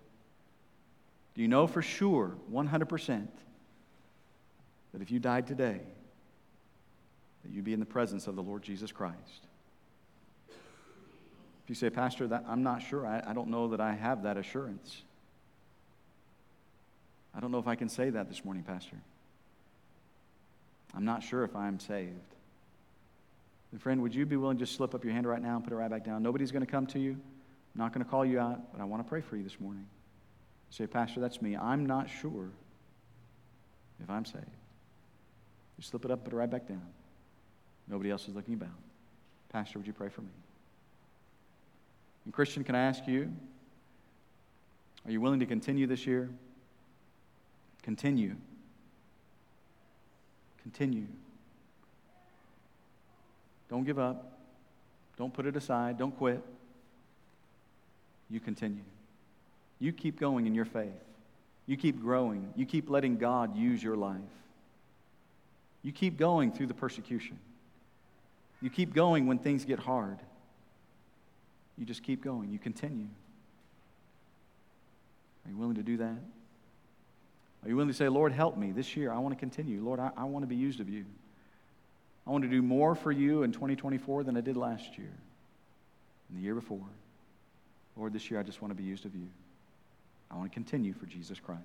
Do 1.35 1.43
you 1.43 1.49
know 1.49 1.67
for 1.67 1.83
sure, 1.83 2.33
100%, 2.53 3.27
that 4.93 5.03
if 5.03 5.11
you 5.11 5.19
died 5.19 5.47
today, 5.47 5.81
that 7.43 7.53
you'd 7.53 7.65
be 7.65 7.73
in 7.73 7.81
the 7.81 7.87
presence 7.87 8.27
of 8.27 8.37
the 8.37 8.43
Lord 8.43 8.63
Jesus 8.63 8.93
Christ? 8.93 9.47
If 10.49 11.71
you 11.71 11.75
say, 11.75 11.89
Pastor, 11.89 12.29
that, 12.29 12.45
I'm 12.47 12.63
not 12.63 12.83
sure, 12.83 13.07
I, 13.07 13.23
I 13.27 13.33
don't 13.33 13.49
know 13.49 13.69
that 13.69 13.81
I 13.81 13.95
have 13.95 14.25
that 14.25 14.37
assurance. 14.37 15.03
I 17.35 17.41
don't 17.41 17.51
know 17.51 17.59
if 17.59 17.67
I 17.67 17.75
can 17.75 17.89
say 17.89 18.11
that 18.11 18.29
this 18.29 18.45
morning, 18.45 18.63
Pastor. 18.63 18.97
I'm 20.97 21.05
not 21.05 21.23
sure 21.23 21.45
if 21.45 21.55
I'm 21.57 21.81
saved. 21.81 22.13
And 23.73 23.83
friend, 23.83 24.01
would 24.03 24.15
you 24.15 24.25
be 24.25 24.37
willing 24.37 24.57
to 24.57 24.65
just 24.65 24.77
slip 24.77 24.95
up 24.95 25.03
your 25.03 25.13
hand 25.13 25.27
right 25.27 25.43
now 25.43 25.57
and 25.57 25.65
put 25.65 25.73
it 25.73 25.77
right 25.77 25.91
back 25.91 26.05
down? 26.05 26.23
Nobody's 26.23 26.53
going 26.53 26.65
to 26.65 26.71
come 26.71 26.87
to 26.89 26.99
you. 26.99 27.11
I'm 27.13 27.79
not 27.81 27.93
going 27.93 28.05
to 28.05 28.11
call 28.11 28.25
you 28.25 28.39
out, 28.39 28.73
but 28.73 28.81
I 28.81 28.85
want 28.85 29.03
to 29.03 29.09
pray 29.09 29.21
for 29.21 29.37
you 29.37 29.43
this 29.43 29.59
morning. 29.59 29.87
Say, 30.71 30.87
Pastor, 30.87 31.21
that's 31.21 31.43
me. 31.43 31.57
I'm 31.57 31.87
not 31.87 32.09
sure 32.09 32.51
if 34.03 34.09
I'm 34.09 34.25
saved. 34.25 34.45
You 35.79 35.83
slip 35.83 36.05
it 36.05 36.11
up, 36.11 36.23
put 36.25 36.33
it 36.33 36.37
right 36.37 36.51
back 36.51 36.69
down. 36.69 36.87
Nobody 37.89 38.11
else 38.11 38.29
is 38.29 38.35
looking 38.35 38.55
about. 38.55 38.69
Pastor, 39.51 39.79
would 39.79 39.87
you 39.87 39.93
pray 39.93 40.09
for 40.09 40.23
me? 40.23 40.31
And 42.25 42.33
Christian, 42.33 42.65
can 42.65 42.75
I 42.75 42.81
ask 42.81 43.07
you, 43.07 43.31
are 45.05 45.11
you 45.11 45.21
willing 45.21 45.41
to 45.41 45.47
continue 45.47 45.87
this 45.87 46.07
year? 46.07 46.31
Continue. 47.83 48.37
Continue. 50.65 51.07
Don't 53.71 53.85
give 53.85 53.99
up. 53.99 54.33
Don't 55.17 55.33
put 55.33 55.47
it 55.47 55.57
aside. 55.57 55.99
Don't 55.99 56.17
quit. 56.17 56.43
You 58.31 58.41
continue. 58.41 58.83
You 59.79 59.93
keep 59.93 60.19
going 60.19 60.47
in 60.47 60.55
your 60.55 60.65
faith. 60.65 60.91
You 61.67 61.77
keep 61.77 62.01
growing. 62.01 62.53
You 62.57 62.67
keep 62.67 62.91
letting 62.91 63.17
God 63.17 63.57
use 63.57 63.83
your 63.83 63.97
life. 63.97 64.19
You 65.83 65.93
keep 65.93 66.17
going 66.17 66.51
through 66.51 66.67
the 66.67 66.75
persecution. 66.75 67.39
You 68.61 68.71
keep 68.71 68.95
going 68.95 69.27
when 69.27 69.39
things 69.39 69.65
get 69.65 69.79
hard. 69.79 70.19
You 71.77 71.85
just 71.85 72.03
keep 72.03 72.25
going. 72.25 72.51
You 72.51 72.59
continue. 72.59 73.09
Are 75.45 75.51
you 75.51 75.57
willing 75.57 75.75
to 75.77 75.83
do 75.83 75.99
that? 75.99 76.17
Are 77.65 77.69
you 77.69 77.77
willing 77.77 77.89
to 77.89 77.95
say, 77.95 78.09
Lord, 78.09 78.33
help 78.33 78.59
me 78.59 78.73
this 78.73 78.95
year? 78.95 79.11
I 79.11 79.19
want 79.19 79.35
to 79.35 79.41
continue. 79.41 79.83
Lord, 79.83 79.99
I, 79.99 80.11
I 80.17 80.25
want 80.25 80.43
to 80.43 80.47
be 80.47 80.57
used 80.57 80.81
of 80.81 80.89
you. 80.89 81.07
I 82.27 82.31
want 82.31 82.45
to 82.45 82.51
do 82.51 82.61
more 82.61 82.95
for 82.95 83.11
you 83.11 83.43
in 83.43 83.53
2024 83.53 84.25
than 84.25 84.37
I 84.37 84.41
did 84.43 84.57
last 84.57 84.99
year 84.99 85.13
and 86.29 86.39
the 86.39 86.43
year 86.43 86.55
before. 86.55 86.87
Lord, 87.97 88.13
this 88.13 88.31
year 88.31 88.39
I 88.39 88.43
just 88.43 88.61
want 88.61 88.71
to 88.77 88.77
be 88.77 88.87
used 88.87 89.07
of 89.07 89.15
you. 89.15 89.29
I 90.31 90.37
want 90.37 90.51
to 90.51 90.55
continue 90.55 90.93
for 90.93 91.07
Jesus 91.07 91.39
Christ. 91.39 91.61